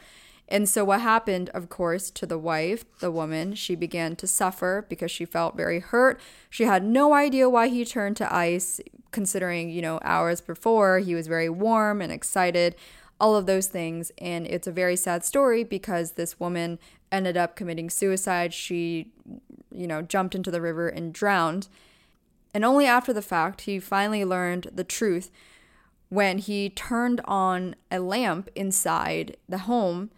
And 0.47 0.69
so, 0.69 0.85
what 0.85 1.01
happened, 1.01 1.49
of 1.49 1.69
course, 1.69 2.11
to 2.11 2.25
the 2.25 2.37
wife, 2.37 2.85
the 2.99 3.11
woman, 3.11 3.55
she 3.55 3.73
began 3.75 4.15
to 4.17 4.27
suffer 4.27 4.85
because 4.87 5.09
she 5.09 5.25
felt 5.25 5.57
very 5.57 5.79
hurt. 5.79 6.19
She 6.49 6.65
had 6.65 6.83
no 6.83 7.13
idea 7.13 7.49
why 7.49 7.67
he 7.67 7.83
turned 7.83 8.17
to 8.17 8.33
ice, 8.33 8.79
considering, 9.11 9.71
you 9.71 9.81
know, 9.81 9.99
hours 10.03 10.41
before 10.41 10.99
he 10.99 11.15
was 11.15 11.27
very 11.27 11.49
warm 11.49 11.99
and 11.99 12.11
excited, 12.11 12.75
all 13.19 13.35
of 13.35 13.47
those 13.47 13.67
things. 13.67 14.11
And 14.19 14.45
it's 14.45 14.67
a 14.67 14.71
very 14.71 14.95
sad 14.95 15.25
story 15.25 15.63
because 15.63 16.11
this 16.11 16.39
woman 16.39 16.77
ended 17.11 17.37
up 17.37 17.55
committing 17.55 17.89
suicide. 17.89 18.53
She, 18.53 19.11
you 19.71 19.87
know, 19.87 20.03
jumped 20.03 20.35
into 20.35 20.51
the 20.51 20.61
river 20.61 20.87
and 20.87 21.11
drowned. 21.11 21.69
And 22.53 22.63
only 22.63 22.85
after 22.85 23.13
the 23.13 23.21
fact, 23.23 23.61
he 23.61 23.79
finally 23.79 24.23
learned 24.23 24.69
the 24.71 24.83
truth 24.83 25.31
when 26.09 26.37
he 26.37 26.69
turned 26.69 27.19
on 27.25 27.75
a 27.89 27.99
lamp 27.99 28.47
inside 28.55 29.37
the 29.49 29.59
home 29.59 30.11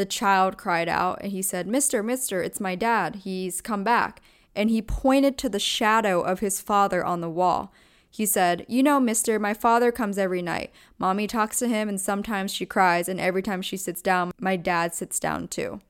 the 0.00 0.06
child 0.06 0.56
cried 0.56 0.88
out 0.88 1.18
and 1.20 1.30
he 1.30 1.42
said, 1.42 1.66
Mister, 1.66 2.02
Mister, 2.02 2.42
it's 2.42 2.58
my 2.58 2.74
dad. 2.74 3.16
He's 3.16 3.60
come 3.60 3.84
back. 3.84 4.22
And 4.56 4.70
he 4.70 4.80
pointed 4.80 5.36
to 5.36 5.50
the 5.50 5.58
shadow 5.58 6.22
of 6.22 6.40
his 6.40 6.58
father 6.58 7.04
on 7.04 7.20
the 7.20 7.28
wall. 7.28 7.70
He 8.10 8.24
said, 8.24 8.64
You 8.66 8.82
know, 8.82 8.98
mister, 8.98 9.38
my 9.38 9.52
father 9.52 9.92
comes 9.92 10.16
every 10.16 10.40
night. 10.40 10.72
Mommy 10.98 11.26
talks 11.26 11.58
to 11.58 11.68
him, 11.68 11.86
and 11.86 12.00
sometimes 12.00 12.50
she 12.50 12.64
cries, 12.64 13.10
and 13.10 13.20
every 13.20 13.42
time 13.42 13.60
she 13.60 13.76
sits 13.76 14.00
down, 14.00 14.32
my 14.40 14.56
dad 14.56 14.94
sits 14.94 15.20
down 15.20 15.48
too. 15.48 15.82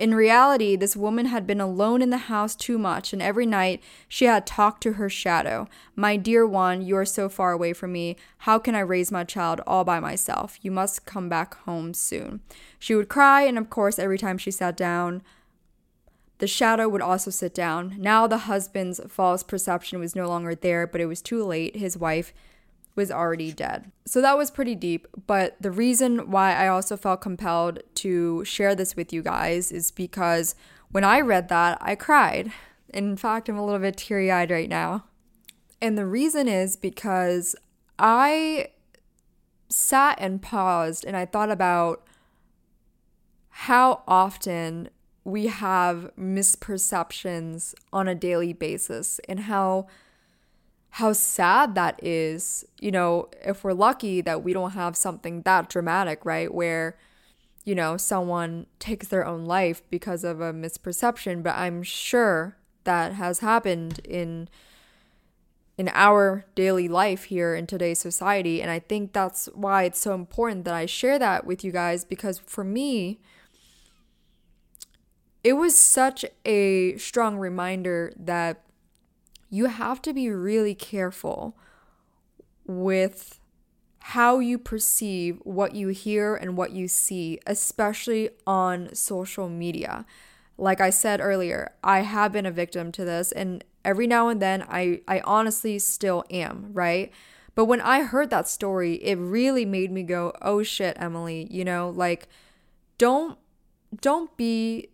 In 0.00 0.14
reality, 0.14 0.76
this 0.76 0.96
woman 0.96 1.26
had 1.26 1.46
been 1.46 1.60
alone 1.60 2.00
in 2.00 2.08
the 2.08 2.16
house 2.16 2.56
too 2.56 2.78
much, 2.78 3.12
and 3.12 3.20
every 3.20 3.44
night 3.44 3.82
she 4.08 4.24
had 4.24 4.46
talked 4.46 4.82
to 4.84 4.94
her 4.94 5.10
shadow. 5.10 5.68
My 5.94 6.16
dear 6.16 6.46
one, 6.46 6.80
you 6.80 6.96
are 6.96 7.04
so 7.04 7.28
far 7.28 7.52
away 7.52 7.74
from 7.74 7.92
me. 7.92 8.16
How 8.38 8.58
can 8.58 8.74
I 8.74 8.80
raise 8.80 9.12
my 9.12 9.24
child 9.24 9.60
all 9.66 9.84
by 9.84 10.00
myself? 10.00 10.58
You 10.62 10.70
must 10.70 11.04
come 11.04 11.28
back 11.28 11.54
home 11.64 11.92
soon. 11.92 12.40
She 12.78 12.94
would 12.94 13.10
cry, 13.10 13.42
and 13.42 13.58
of 13.58 13.68
course, 13.68 13.98
every 13.98 14.16
time 14.16 14.38
she 14.38 14.50
sat 14.50 14.74
down, 14.74 15.20
the 16.38 16.46
shadow 16.46 16.88
would 16.88 17.02
also 17.02 17.30
sit 17.30 17.52
down. 17.52 17.96
Now 17.98 18.26
the 18.26 18.38
husband's 18.38 19.02
false 19.06 19.42
perception 19.42 20.00
was 20.00 20.16
no 20.16 20.28
longer 20.28 20.54
there, 20.54 20.86
but 20.86 21.02
it 21.02 21.06
was 21.06 21.20
too 21.20 21.44
late. 21.44 21.76
His 21.76 21.98
wife 21.98 22.32
was 22.94 23.10
already 23.10 23.52
dead. 23.52 23.90
So 24.06 24.20
that 24.20 24.36
was 24.36 24.50
pretty 24.50 24.74
deep. 24.74 25.06
But 25.26 25.56
the 25.60 25.70
reason 25.70 26.30
why 26.30 26.54
I 26.54 26.68
also 26.68 26.96
felt 26.96 27.20
compelled 27.20 27.80
to 27.96 28.44
share 28.44 28.74
this 28.74 28.96
with 28.96 29.12
you 29.12 29.22
guys 29.22 29.72
is 29.72 29.90
because 29.90 30.54
when 30.90 31.04
I 31.04 31.20
read 31.20 31.48
that, 31.48 31.78
I 31.80 31.94
cried. 31.94 32.52
In 32.92 33.16
fact, 33.16 33.48
I'm 33.48 33.56
a 33.56 33.64
little 33.64 33.80
bit 33.80 33.96
teary 33.96 34.30
eyed 34.30 34.50
right 34.50 34.68
now. 34.68 35.04
And 35.80 35.96
the 35.96 36.06
reason 36.06 36.48
is 36.48 36.76
because 36.76 37.56
I 37.98 38.68
sat 39.68 40.18
and 40.20 40.42
paused 40.42 41.04
and 41.04 41.16
I 41.16 41.24
thought 41.24 41.50
about 41.50 42.06
how 43.50 44.02
often 44.06 44.90
we 45.24 45.46
have 45.46 46.10
misperceptions 46.18 47.74
on 47.92 48.08
a 48.08 48.14
daily 48.14 48.52
basis 48.52 49.20
and 49.28 49.40
how 49.40 49.86
how 50.90 51.12
sad 51.12 51.74
that 51.76 52.02
is, 52.02 52.64
you 52.80 52.90
know, 52.90 53.28
if 53.44 53.62
we're 53.62 53.72
lucky 53.72 54.20
that 54.20 54.42
we 54.42 54.52
don't 54.52 54.72
have 54.72 54.96
something 54.96 55.42
that 55.42 55.68
dramatic, 55.68 56.24
right? 56.24 56.52
Where, 56.52 56.96
you 57.64 57.74
know, 57.74 57.96
someone 57.96 58.66
takes 58.78 59.08
their 59.08 59.24
own 59.24 59.44
life 59.44 59.82
because 59.88 60.24
of 60.24 60.40
a 60.40 60.52
misperception, 60.52 61.42
but 61.42 61.54
I'm 61.54 61.82
sure 61.82 62.56
that 62.84 63.12
has 63.14 63.38
happened 63.40 64.00
in 64.04 64.48
in 65.78 65.88
our 65.94 66.44
daily 66.54 66.88
life 66.88 67.24
here 67.24 67.54
in 67.54 67.66
today's 67.66 67.98
society 67.98 68.60
and 68.60 68.70
I 68.70 68.80
think 68.80 69.14
that's 69.14 69.48
why 69.54 69.84
it's 69.84 69.98
so 69.98 70.12
important 70.14 70.66
that 70.66 70.74
I 70.74 70.84
share 70.84 71.18
that 71.18 71.46
with 71.46 71.64
you 71.64 71.72
guys 71.72 72.04
because 72.04 72.38
for 72.38 72.64
me 72.64 73.18
it 75.42 75.54
was 75.54 75.74
such 75.74 76.24
a 76.44 76.98
strong 76.98 77.38
reminder 77.38 78.12
that 78.18 78.62
you 79.50 79.66
have 79.66 80.00
to 80.02 80.12
be 80.12 80.30
really 80.30 80.74
careful 80.74 81.56
with 82.66 83.40
how 84.00 84.38
you 84.38 84.56
perceive 84.56 85.38
what 85.44 85.74
you 85.74 85.88
hear 85.88 86.34
and 86.34 86.56
what 86.56 86.70
you 86.72 86.88
see, 86.88 87.38
especially 87.46 88.30
on 88.46 88.94
social 88.94 89.48
media. 89.48 90.06
Like 90.56 90.80
I 90.80 90.90
said 90.90 91.20
earlier, 91.20 91.72
I 91.82 92.00
have 92.00 92.32
been 92.32 92.46
a 92.46 92.50
victim 92.50 92.92
to 92.92 93.04
this, 93.04 93.32
and 93.32 93.64
every 93.84 94.06
now 94.06 94.28
and 94.28 94.40
then 94.40 94.64
I, 94.68 95.00
I 95.06 95.20
honestly 95.24 95.78
still 95.78 96.24
am, 96.30 96.70
right? 96.72 97.12
But 97.54 97.64
when 97.64 97.80
I 97.80 98.04
heard 98.04 98.30
that 98.30 98.48
story, 98.48 98.94
it 98.94 99.16
really 99.16 99.64
made 99.64 99.90
me 99.90 100.02
go, 100.02 100.32
oh 100.40 100.62
shit, 100.62 100.96
Emily, 100.98 101.46
you 101.50 101.64
know, 101.64 101.90
like 101.90 102.28
don't 102.98 103.38
don't 104.00 104.36
be 104.36 104.88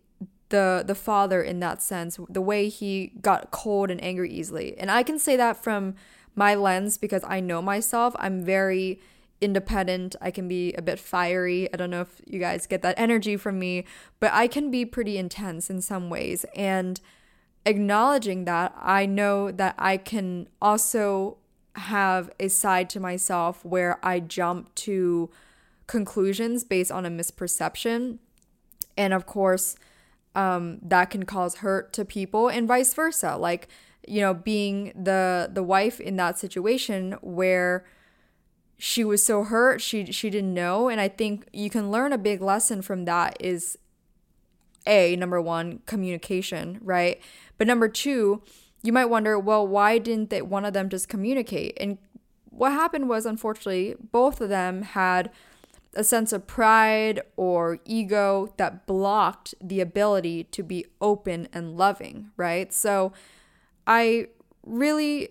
the 0.49 0.83
the 0.85 0.95
father 0.95 1.41
in 1.41 1.59
that 1.59 1.81
sense 1.81 2.19
the 2.29 2.41
way 2.41 2.69
he 2.69 3.11
got 3.21 3.51
cold 3.51 3.91
and 3.91 4.03
angry 4.03 4.31
easily. 4.31 4.77
And 4.77 4.89
i 4.89 5.03
can 5.03 5.19
say 5.19 5.35
that 5.35 5.61
from 5.61 5.95
my 6.35 6.55
lens 6.55 6.97
because 6.97 7.23
i 7.27 7.39
know 7.39 7.61
myself. 7.61 8.15
I'm 8.19 8.43
very 8.43 8.99
independent. 9.39 10.15
I 10.19 10.31
can 10.31 10.47
be 10.47 10.73
a 10.73 10.81
bit 10.81 10.99
fiery. 10.99 11.71
I 11.71 11.77
don't 11.77 11.91
know 11.91 12.01
if 12.01 12.21
you 12.25 12.39
guys 12.39 12.65
get 12.65 12.81
that 12.81 12.95
energy 12.97 13.37
from 13.37 13.59
me 13.59 13.85
but 14.19 14.31
i 14.33 14.47
can 14.47 14.71
be 14.71 14.85
pretty 14.85 15.17
intense 15.17 15.69
in 15.69 15.81
some 15.81 16.09
ways. 16.09 16.45
And 16.55 16.99
acknowledging 17.65 18.45
that 18.45 18.73
i 18.81 19.05
know 19.05 19.51
that 19.51 19.75
i 19.77 19.97
can 19.97 20.47
also 20.61 21.37
have 21.75 22.31
a 22.39 22.47
side 22.47 22.89
to 22.89 22.99
myself 22.99 23.63
where 23.65 23.99
i 24.03 24.19
jump 24.19 24.73
to 24.73 25.29
conclusions 25.87 26.63
based 26.63 26.91
on 26.91 27.05
a 27.05 27.09
misperception. 27.09 28.19
And 28.97 29.13
of 29.13 29.25
course 29.25 29.75
um, 30.37 30.77
that 30.83 31.09
can 31.09 31.23
cause 31.23 31.55
hurt 31.55 31.91
to 31.93 32.05
people 32.05 32.47
and 32.47 32.67
vice 32.67 32.93
versa. 32.93 33.35
Like 33.35 33.67
you 34.07 34.21
know 34.21 34.33
being 34.33 34.93
the 34.95 35.49
the 35.51 35.63
wife 35.63 35.99
in 35.99 36.15
that 36.15 36.39
situation 36.39 37.17
where 37.21 37.83
she 38.77 39.03
was 39.03 39.25
so 39.25 39.43
hurt 39.43 39.81
she 39.81 40.11
she 40.11 40.29
didn't 40.29 40.53
know. 40.53 40.87
And 40.87 41.01
i 41.01 41.09
think 41.09 41.47
you 41.51 41.69
can 41.69 41.91
learn 41.91 42.13
a 42.13 42.17
big 42.17 42.41
lesson 42.41 42.81
from 42.81 43.05
that 43.05 43.35
is 43.39 43.77
a 44.85 45.17
number 45.17 45.41
1 45.41 45.79
communication 45.85 46.79
right? 46.81 47.19
But 47.57 47.67
number 47.67 47.89
2 47.89 48.41
you 48.83 48.93
might 48.93 49.05
wonder 49.05 49.37
well 49.39 49.67
why 49.67 49.97
didn't 49.97 50.29
they 50.29 50.43
one 50.43 50.63
of 50.63 50.73
them 50.73 50.87
just 50.87 51.09
communicate? 51.09 51.75
And 51.81 51.97
what 52.51 52.71
happened 52.71 53.09
was 53.09 53.25
unfortunately 53.25 53.95
both 54.11 54.39
of 54.39 54.49
them 54.49 54.83
had 54.83 55.31
a 55.97 56.03
sense 56.03 56.31
of 56.31 56.47
pride 56.47 57.19
or 57.35 57.79
ego 57.85 58.53
that 58.57 58.85
blocked 58.85 59.53
the 59.61 59.81
ability 59.81 60.43
to 60.45 60.63
be 60.63 60.85
open 61.01 61.47
and 61.51 61.75
loving 61.75 62.29
right 62.37 62.71
so 62.71 63.11
i 63.85 64.27
really 64.63 65.29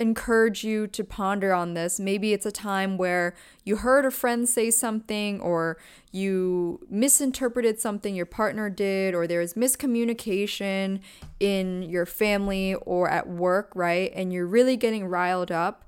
encourage 0.00 0.64
you 0.64 0.86
to 0.86 1.04
ponder 1.04 1.52
on 1.52 1.74
this. 1.74 2.00
Maybe 2.00 2.32
it's 2.32 2.46
a 2.46 2.50
time 2.50 2.96
where 2.96 3.34
you 3.64 3.76
heard 3.76 4.06
a 4.06 4.10
friend 4.10 4.48
say 4.48 4.70
something, 4.70 5.40
or 5.40 5.76
you 6.10 6.80
misinterpreted 6.88 7.78
something 7.78 8.14
your 8.14 8.26
partner 8.26 8.70
did, 8.70 9.14
or 9.14 9.26
there's 9.26 9.54
miscommunication 9.54 11.00
in 11.38 11.82
your 11.82 12.06
family 12.06 12.74
or 12.74 13.10
at 13.10 13.28
work, 13.28 13.70
right? 13.74 14.10
And 14.14 14.32
you're 14.32 14.46
really 14.46 14.78
getting 14.78 15.04
riled 15.04 15.52
up. 15.52 15.84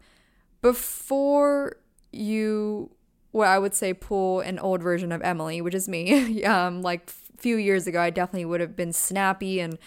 Before 0.61 1.76
you, 2.12 2.90
what 3.32 3.48
I 3.48 3.58
would 3.58 3.74
say, 3.74 3.92
pull 3.92 4.40
an 4.40 4.58
old 4.58 4.82
version 4.82 5.10
of 5.10 5.22
Emily, 5.22 5.60
which 5.60 5.74
is 5.74 5.88
me, 5.88 6.44
um, 6.44 6.82
like 6.82 7.10
few 7.10 7.56
years 7.56 7.86
ago, 7.86 8.00
I 8.00 8.10
definitely 8.10 8.44
would 8.44 8.60
have 8.60 8.76
been 8.76 8.92
snappy 8.92 9.58
and, 9.60 9.78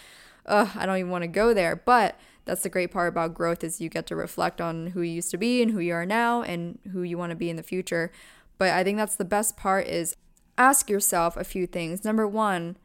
uh, 0.44 0.68
I 0.74 0.84
don't 0.84 0.98
even 0.98 1.10
want 1.10 1.22
to 1.22 1.28
go 1.28 1.54
there. 1.54 1.74
But 1.74 2.18
that's 2.44 2.62
the 2.62 2.68
great 2.68 2.92
part 2.92 3.08
about 3.08 3.34
growth 3.34 3.64
is 3.64 3.80
you 3.80 3.88
get 3.88 4.06
to 4.06 4.16
reflect 4.16 4.60
on 4.60 4.88
who 4.88 5.00
you 5.00 5.14
used 5.14 5.30
to 5.32 5.38
be 5.38 5.62
and 5.62 5.72
who 5.72 5.80
you 5.80 5.94
are 5.94 6.06
now 6.06 6.42
and 6.42 6.78
who 6.92 7.02
you 7.02 7.18
want 7.18 7.30
to 7.30 7.36
be 7.36 7.50
in 7.50 7.56
the 7.56 7.62
future. 7.62 8.12
But 8.58 8.70
I 8.70 8.84
think 8.84 8.98
that's 8.98 9.16
the 9.16 9.24
best 9.24 9.56
part 9.56 9.86
is 9.86 10.16
ask 10.56 10.88
yourself 10.88 11.36
a 11.36 11.44
few 11.44 11.66
things. 11.66 12.04
Number 12.04 12.26
1, 12.26 12.76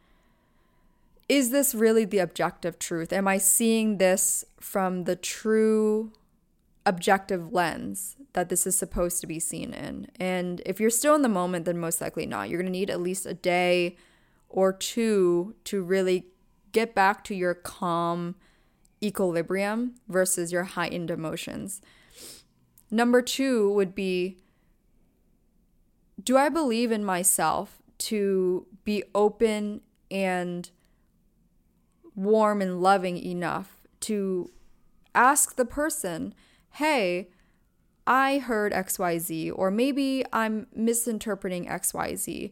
is 1.30 1.52
this 1.52 1.74
really 1.74 2.06
the 2.06 2.17
objective 2.19 2.80
truth? 2.80 3.13
Am 3.13 3.28
I 3.28 3.38
seeing 3.38 3.97
this 3.97 4.43
from 4.60 5.06
the 5.06 5.15
true 5.15 6.12
objective 6.86 7.54
lens 7.54 8.15
that 8.34 8.50
this 8.50 8.65
is 8.65 8.76
supposed 8.76 9.22
to 9.22 9.28
be 9.28 9.39
seen 9.39 9.74
in? 9.74 10.08
And 10.20 10.62
if 10.65 10.80
you're 10.80 10.89
still 10.89 11.15
in 11.15 11.22
the 11.22 11.30
moment, 11.30 11.65
then 11.65 11.78
most 11.78 12.02
likely 12.02 12.26
not. 12.26 12.50
You're 12.50 12.62
going 12.62 12.72
to 12.72 12.78
need 12.78 12.89
at 12.89 13.02
least 13.02 13.26
a 13.26 13.34
day 13.34 13.98
or 14.50 14.74
two 14.74 15.56
to 15.65 15.82
really 15.82 16.28
get 16.72 16.94
back 16.94 17.24
to 17.26 17.36
your 17.36 17.54
calm 17.54 18.36
equilibrium 19.04 19.96
versus 20.08 20.52
your 20.52 20.63
heightened 20.63 21.10
emotions. 21.10 21.82
Number 22.89 23.22
two 23.22 23.72
would 23.74 23.96
be 23.96 24.38
Do 26.22 26.38
I 26.38 26.50
believe 26.50 26.91
in 26.91 27.04
myself 27.04 27.82
to 28.00 28.67
be 28.84 29.04
open 29.15 29.82
and 30.10 30.70
warm 32.15 32.62
and 32.62 32.82
loving 32.82 33.17
enough 33.17 33.82
to 34.02 34.52
ask 35.15 35.56
the 35.56 35.65
person, 35.65 36.34
hey, 36.72 37.30
I 38.08 38.40
heard 38.40 38.74
XYZ, 38.74 39.52
or 39.56 39.70
maybe 39.72 40.24
I'm 40.34 40.68
misinterpreting 40.74 41.66
XYZ. 41.66 42.52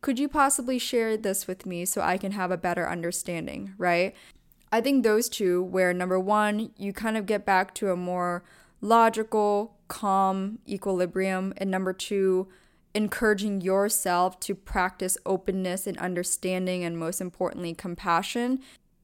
Could 0.00 0.18
you 0.18 0.28
possibly 0.28 0.78
share 0.78 1.16
this 1.16 1.46
with 1.46 1.66
me 1.66 1.84
so 1.84 2.00
I 2.00 2.18
can 2.18 2.32
have 2.32 2.50
a 2.50 2.56
better 2.56 2.88
understanding, 2.88 3.74
right? 3.78 4.14
I 4.70 4.80
think 4.80 5.02
those 5.02 5.28
two, 5.28 5.62
where 5.62 5.92
number 5.94 6.18
one, 6.20 6.70
you 6.76 6.92
kind 6.92 7.16
of 7.16 7.26
get 7.26 7.46
back 7.46 7.74
to 7.76 7.90
a 7.90 7.96
more 7.96 8.44
logical, 8.80 9.76
calm 9.88 10.58
equilibrium, 10.68 11.54
and 11.56 11.70
number 11.70 11.92
two, 11.92 12.48
encouraging 12.94 13.60
yourself 13.60 14.38
to 14.40 14.54
practice 14.54 15.16
openness 15.24 15.86
and 15.86 15.96
understanding, 15.98 16.84
and 16.84 16.98
most 16.98 17.20
importantly, 17.20 17.74
compassion. 17.74 18.60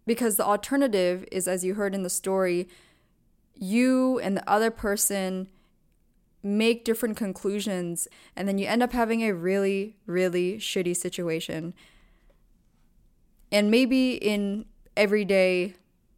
Because 0.06 0.36
the 0.36 0.44
alternative 0.44 1.24
is, 1.32 1.48
as 1.48 1.64
you 1.64 1.74
heard 1.74 1.94
in 1.94 2.02
the 2.02 2.10
story, 2.10 2.68
you 3.54 4.18
and 4.20 4.36
the 4.36 4.48
other 4.50 4.70
person 4.70 5.48
make 6.42 6.84
different 6.84 7.16
conclusions, 7.16 8.06
and 8.36 8.46
then 8.46 8.58
you 8.58 8.66
end 8.66 8.82
up 8.82 8.92
having 8.92 9.22
a 9.22 9.32
really, 9.32 9.96
really 10.06 10.58
shitty 10.58 10.94
situation. 10.94 11.74
And 13.50 13.70
maybe 13.70 14.14
in 14.14 14.66
everyday 14.96 15.74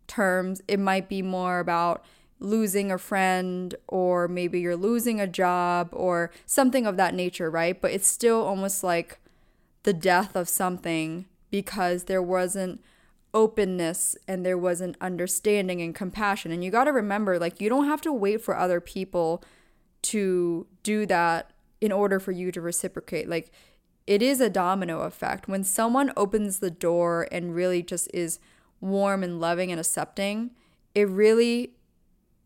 terms, 0.07 0.63
it 0.67 0.81
might 0.81 1.09
be 1.09 1.23
more 1.23 1.61
about 1.61 2.05
losing 2.39 2.91
a 2.91 2.99
friend 2.99 3.75
or 3.89 4.29
maybe 4.29 4.61
you're 4.61 4.77
losing 4.77 5.21
a 5.21 5.27
job 5.27 5.89
or 5.93 6.31
something 6.45 6.87
of 6.87 6.97
that 6.97 7.15
nature, 7.15 7.51
right? 7.51 7.81
But 7.81 7.93
it's 7.93 8.07
still 8.07 8.43
almost 8.43 8.85
like 8.85 9.19
the 9.85 9.93
death 9.93 10.37
of 10.37 10.49
something 10.49 11.27
because 11.51 12.05
there 12.05 12.23
wasn't 12.23 12.83
openness 13.35 14.17
and 14.27 14.45
there 14.45 14.59
was 14.59 14.81
an 14.81 14.97
understanding 15.01 15.83
and 15.83 15.95
compassion. 15.95 16.51
And 16.51 16.65
you 16.65 16.71
got 16.71 16.85
to 16.85 16.93
remember 16.93 17.39
like 17.39 17.61
you 17.61 17.69
don't 17.69 17.87
have 17.87 18.01
to 18.03 18.13
wait 18.13 18.41
for 18.41 18.57
other 18.57 18.81
people 18.81 19.43
to 20.03 20.67
do 20.83 21.07
that 21.07 21.51
in 21.81 21.93
order 21.93 22.19
for 22.19 22.33
you 22.33 22.51
to 22.53 22.61
reciprocate. 22.61 23.29
Like 23.29 23.51
it 24.07 24.23
is 24.23 24.41
a 24.41 24.49
domino 24.49 25.01
effect. 25.01 25.49
When 25.49 25.65
someone 25.65 26.13
opens 26.17 26.61
the 26.61 26.71
door 26.71 27.29
and 27.33 27.55
really 27.55 27.83
just 27.83 28.09
is 28.15 28.39
warm 28.81 29.23
and 29.23 29.41
loving 29.41 29.71
and 29.71 29.81
accepting, 29.81 30.53
it 30.95 31.09
really 31.09 31.73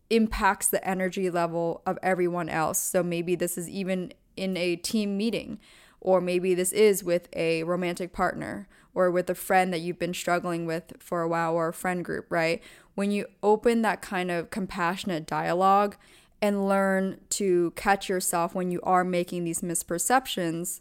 impacts 0.09 0.69
the 0.69 0.87
energy 0.87 1.31
level 1.31 1.83
of 1.87 1.99
everyone 2.03 2.49
else. 2.49 2.79
So 2.79 3.03
maybe 3.03 3.35
this 3.35 3.57
is 3.57 3.69
even 3.69 4.13
in 4.37 4.57
a 4.57 4.77
team 4.77 5.17
meeting, 5.17 5.61
or 6.01 6.21
maybe 6.21 6.55
this 6.55 6.73
is 6.73 7.05
with 7.05 7.29
a 7.35 7.63
romantic 7.65 8.13
partner 8.13 8.69
or 8.95 9.11
with 9.11 9.31
a 9.31 9.35
friend 9.35 9.73
that 9.73 9.81
you've 9.81 9.99
been 9.99 10.15
struggling 10.15 10.67
with 10.67 10.93
for 10.99 11.23
a 11.23 11.29
while 11.29 11.55
or 11.55 11.69
a 11.69 11.73
friend 11.73 12.05
group, 12.05 12.27
right? 12.29 12.63
When 12.95 13.11
you 13.11 13.27
open 13.43 13.83
that 13.83 14.03
kind 14.03 14.31
of 14.31 14.51
compassionate 14.51 15.27
dialogue 15.27 15.97
and 16.43 16.69
learn 16.69 17.21
to 17.31 17.73
catch 17.77 18.09
yourself 18.09 18.55
when 18.55 18.71
you 18.71 18.81
are 18.83 19.05
making 19.05 19.45
these 19.45 19.61
misperceptions, 19.61 20.81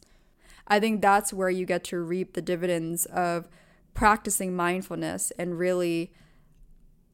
I 0.68 0.80
think 0.80 1.02
that's 1.02 1.34
where 1.34 1.50
you 1.50 1.66
get 1.66 1.84
to 1.86 2.00
reap 2.00 2.34
the 2.34 2.42
dividends 2.42 3.06
of 3.08 3.48
practicing 3.94 4.56
mindfulness 4.56 5.32
and 5.38 5.58
really 5.58 6.14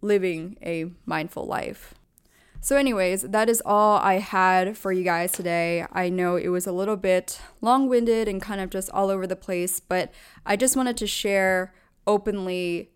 living 0.02 0.58
a 0.62 0.92
mindful 1.06 1.46
life. 1.46 1.96
So, 2.62 2.78
anyways, 2.78 3.22
that 3.24 3.48
is 3.48 3.62
all 3.66 3.98
I 3.98 4.16
had 4.16 4.78
for 4.78 4.92
you 4.92 5.04
guys 5.04 5.32
today. 5.32 5.86
I 5.92 6.10
know 6.10 6.36
it 6.36 6.48
was 6.48 6.66
a 6.66 6.72
little 6.72 6.98
bit 6.98 7.40
long 7.62 7.88
winded 7.88 8.28
and 8.28 8.42
kind 8.42 8.60
of 8.60 8.70
just 8.70 8.90
all 8.90 9.10
over 9.10 9.28
the 9.28 9.36
place, 9.36 9.80
but 9.80 10.12
I 10.46 10.56
just 10.56 10.76
wanted 10.76 10.98
to 10.98 11.08
share 11.08 11.74
openly 12.08 12.90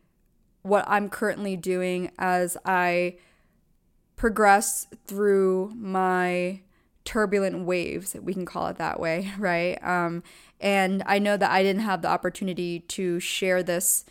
what 0.62 0.86
I'm 0.88 1.10
currently 1.10 1.56
doing 1.56 2.12
as 2.18 2.58
I 2.66 3.18
progress 4.16 4.88
through 5.08 5.74
my 5.76 6.62
turbulent 7.06 7.66
waves, 7.66 8.16
we 8.22 8.34
can 8.34 8.46
call 8.46 8.68
it 8.68 8.78
that 8.78 9.00
way, 9.00 9.32
right? 9.40 9.82
Um, 9.84 10.22
and 10.60 11.02
I 11.06 11.20
know 11.20 11.38
that 11.38 11.50
I 11.50 11.64
didn't 11.64 11.82
have 11.82 12.02
the 12.02 12.10
opportunity 12.10 12.82
to 12.82 13.20
share 13.20 13.64
this, 13.64 14.06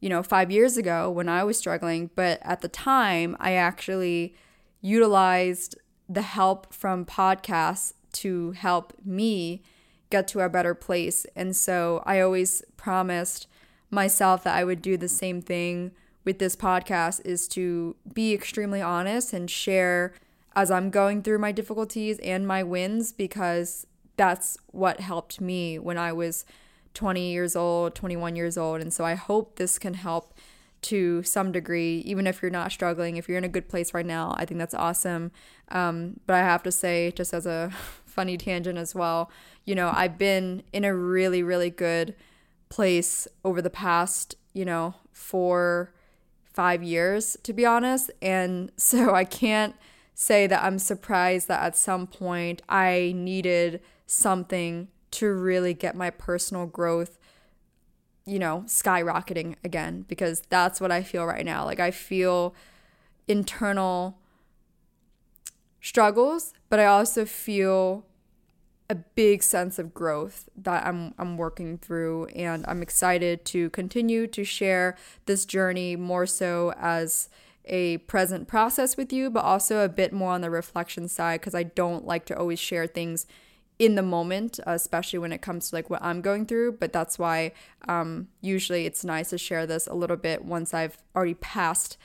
you 0.00 0.08
know, 0.08 0.22
five 0.22 0.50
years 0.50 0.76
ago 0.76 1.10
when 1.10 1.28
I 1.28 1.44
was 1.44 1.58
struggling, 1.58 2.10
but 2.14 2.40
at 2.42 2.60
the 2.60 2.68
time, 2.68 3.36
I 3.38 3.52
actually 3.52 4.34
utilized 4.80 5.76
the 6.08 6.22
help 6.22 6.72
from 6.72 7.04
podcasts 7.04 7.92
to 8.12 8.52
help 8.52 8.92
me 9.04 9.62
get 10.10 10.26
to 10.28 10.40
a 10.40 10.48
better 10.48 10.74
place. 10.74 11.24
And 11.36 11.54
so 11.54 12.02
I 12.04 12.20
always 12.20 12.62
promised 12.76 13.46
myself 13.90 14.42
that 14.44 14.56
I 14.56 14.64
would 14.64 14.82
do 14.82 14.96
the 14.96 15.08
same 15.08 15.40
thing 15.40 15.92
with 16.24 16.38
this 16.38 16.56
podcast 16.56 17.24
is 17.24 17.48
to 17.48 17.96
be 18.12 18.34
extremely 18.34 18.82
honest 18.82 19.32
and 19.32 19.50
share 19.50 20.12
as 20.54 20.70
I'm 20.70 20.90
going 20.90 21.22
through 21.22 21.38
my 21.38 21.52
difficulties 21.52 22.18
and 22.18 22.46
my 22.46 22.62
wins 22.62 23.12
because 23.12 23.86
that's 24.16 24.58
what 24.66 25.00
helped 25.00 25.40
me 25.40 25.78
when 25.78 25.96
I 25.96 26.12
was 26.12 26.44
20 26.94 27.30
years 27.30 27.56
old, 27.56 27.94
21 27.94 28.36
years 28.36 28.58
old. 28.58 28.80
And 28.80 28.92
so 28.92 29.04
I 29.04 29.14
hope 29.14 29.56
this 29.56 29.78
can 29.78 29.94
help 29.94 30.34
to 30.82 31.22
some 31.22 31.52
degree, 31.52 31.98
even 32.06 32.26
if 32.26 32.40
you're 32.40 32.50
not 32.50 32.72
struggling, 32.72 33.16
if 33.16 33.28
you're 33.28 33.38
in 33.38 33.44
a 33.44 33.48
good 33.48 33.68
place 33.68 33.92
right 33.92 34.06
now, 34.06 34.34
I 34.38 34.44
think 34.44 34.58
that's 34.58 34.74
awesome. 34.74 35.30
Um, 35.68 36.20
but 36.26 36.34
I 36.36 36.40
have 36.40 36.62
to 36.64 36.72
say, 36.72 37.12
just 37.12 37.34
as 37.34 37.46
a 37.46 37.70
funny 38.06 38.36
tangent 38.36 38.78
as 38.78 38.94
well, 38.94 39.30
you 39.64 39.74
know, 39.74 39.92
I've 39.94 40.18
been 40.18 40.62
in 40.72 40.84
a 40.84 40.94
really, 40.94 41.42
really 41.42 41.70
good 41.70 42.14
place 42.68 43.28
over 43.44 43.60
the 43.60 43.70
past, 43.70 44.36
you 44.52 44.64
know, 44.64 44.94
four, 45.12 45.92
five 46.52 46.82
years, 46.82 47.36
to 47.42 47.52
be 47.52 47.66
honest. 47.66 48.10
And 48.22 48.72
so 48.76 49.14
I 49.14 49.24
can't 49.24 49.74
say 50.14 50.46
that 50.46 50.62
I'm 50.62 50.78
surprised 50.78 51.48
that 51.48 51.62
at 51.62 51.76
some 51.76 52.06
point 52.06 52.62
I 52.68 53.12
needed 53.14 53.80
something 54.06 54.88
to 55.12 55.32
really 55.32 55.74
get 55.74 55.94
my 55.94 56.10
personal 56.10 56.66
growth 56.66 57.18
you 58.26 58.38
know 58.38 58.64
skyrocketing 58.66 59.56
again 59.64 60.04
because 60.08 60.42
that's 60.48 60.80
what 60.80 60.92
I 60.92 61.02
feel 61.02 61.24
right 61.26 61.44
now. 61.44 61.64
Like 61.64 61.80
I 61.80 61.90
feel 61.90 62.54
internal 63.28 64.18
struggles, 65.80 66.52
but 66.68 66.78
I 66.78 66.86
also 66.86 67.24
feel 67.24 68.04
a 68.88 68.94
big 68.96 69.42
sense 69.42 69.78
of 69.78 69.94
growth 69.94 70.48
that 70.56 70.84
I'm 70.86 71.14
I'm 71.18 71.36
working 71.36 71.78
through. 71.78 72.26
And 72.26 72.64
I'm 72.66 72.82
excited 72.82 73.44
to 73.46 73.70
continue 73.70 74.26
to 74.26 74.44
share 74.44 74.96
this 75.26 75.44
journey 75.46 75.96
more 75.96 76.26
so 76.26 76.74
as 76.76 77.28
a 77.66 77.98
present 77.98 78.48
process 78.48 78.96
with 78.96 79.12
you 79.12 79.30
but 79.30 79.44
also 79.44 79.84
a 79.84 79.88
bit 79.88 80.12
more 80.14 80.32
on 80.32 80.40
the 80.40 80.50
reflection 80.50 81.06
side 81.06 81.40
cuz 81.42 81.54
I 81.54 81.62
don't 81.62 82.06
like 82.06 82.24
to 82.26 82.36
always 82.36 82.58
share 82.58 82.86
things 82.86 83.26
in 83.80 83.94
the 83.94 84.02
moment 84.02 84.60
especially 84.66 85.18
when 85.18 85.32
it 85.32 85.40
comes 85.40 85.70
to 85.70 85.74
like 85.74 85.88
what 85.88 86.02
I'm 86.02 86.20
going 86.20 86.44
through 86.44 86.72
but 86.72 86.92
that's 86.92 87.18
why 87.18 87.52
um, 87.88 88.28
usually 88.42 88.84
it's 88.84 89.04
nice 89.04 89.30
to 89.30 89.38
share 89.38 89.66
this 89.66 89.86
a 89.86 89.94
little 89.94 90.18
bit 90.18 90.44
once 90.44 90.74
I've 90.74 90.98
already 91.16 91.34
passed 91.34 91.96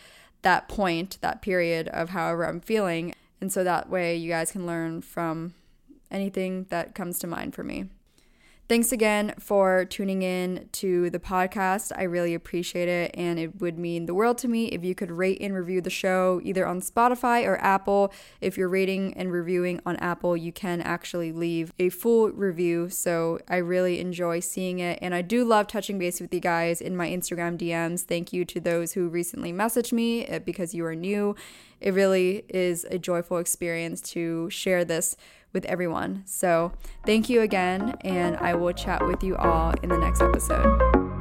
that 0.41 0.69
point 0.69 1.17
that 1.19 1.41
period 1.41 1.89
of 1.89 2.09
however 2.09 2.47
I'm 2.47 2.61
feeling 2.61 3.13
and 3.41 3.51
so 3.51 3.63
that 3.65 3.89
way 3.89 4.15
you 4.15 4.29
guys 4.29 4.53
can 4.53 4.65
learn 4.65 5.01
from 5.01 5.53
anything 6.09 6.65
that 6.69 6.95
comes 6.95 7.19
to 7.19 7.27
mind 7.27 7.53
for 7.53 7.63
me. 7.63 7.89
Thanks 8.67 8.91
again 8.91 9.35
for 9.37 9.85
tuning 9.85 10.23
in 10.23 10.69
to 10.71 11.11
the 11.11 11.19
podcast. 11.19 11.91
I 11.95 12.01
really 12.01 12.33
appreciate 12.33 12.87
it, 12.87 13.11
and 13.13 13.37
it 13.37 13.61
would 13.61 13.77
mean 13.77 14.07
the 14.07 14.15
world 14.15 14.39
to 14.39 14.47
me 14.47 14.65
if 14.69 14.83
you 14.83 14.95
could 14.95 15.11
rate 15.11 15.37
and 15.39 15.53
review 15.53 15.81
the 15.81 15.91
show 15.91 16.41
either 16.43 16.65
on 16.65 16.81
Spotify 16.81 17.45
or 17.45 17.61
Apple. 17.61 18.11
If 18.41 18.57
you're 18.57 18.67
rating 18.67 19.13
and 19.13 19.31
reviewing 19.31 19.81
on 19.85 19.97
Apple, 19.97 20.35
you 20.35 20.51
can 20.51 20.81
actually 20.81 21.31
leave 21.31 21.73
a 21.77 21.89
full 21.89 22.31
review. 22.31 22.89
So 22.89 23.37
I 23.47 23.57
really 23.57 23.99
enjoy 23.99 24.39
seeing 24.39 24.79
it, 24.79 24.97
and 24.99 25.13
I 25.13 25.21
do 25.21 25.45
love 25.45 25.67
touching 25.67 25.99
base 25.99 26.19
with 26.19 26.33
you 26.33 26.39
guys 26.39 26.81
in 26.81 26.97
my 26.97 27.07
Instagram 27.07 27.59
DMs. 27.59 28.01
Thank 28.01 28.33
you 28.33 28.45
to 28.45 28.59
those 28.59 28.93
who 28.93 29.09
recently 29.09 29.53
messaged 29.53 29.93
me 29.93 30.25
eh, 30.25 30.39
because 30.39 30.73
you 30.73 30.87
are 30.87 30.95
new. 30.95 31.35
It 31.81 31.93
really 31.93 32.45
is 32.49 32.83
a 32.89 32.97
joyful 32.97 33.37
experience 33.37 34.01
to 34.13 34.49
share 34.49 34.83
this 34.83 35.15
with 35.55 35.65
everyone. 35.65 36.21
So, 36.27 36.73
thank 37.03 37.29
you 37.29 37.41
again, 37.41 37.95
and 38.01 38.37
I 38.37 38.53
will 38.53 38.73
chat 38.73 39.03
with 39.07 39.23
you 39.23 39.35
all 39.37 39.73
in 39.81 39.89
the 39.89 39.97
next 39.97 40.21
episode. 40.21 41.14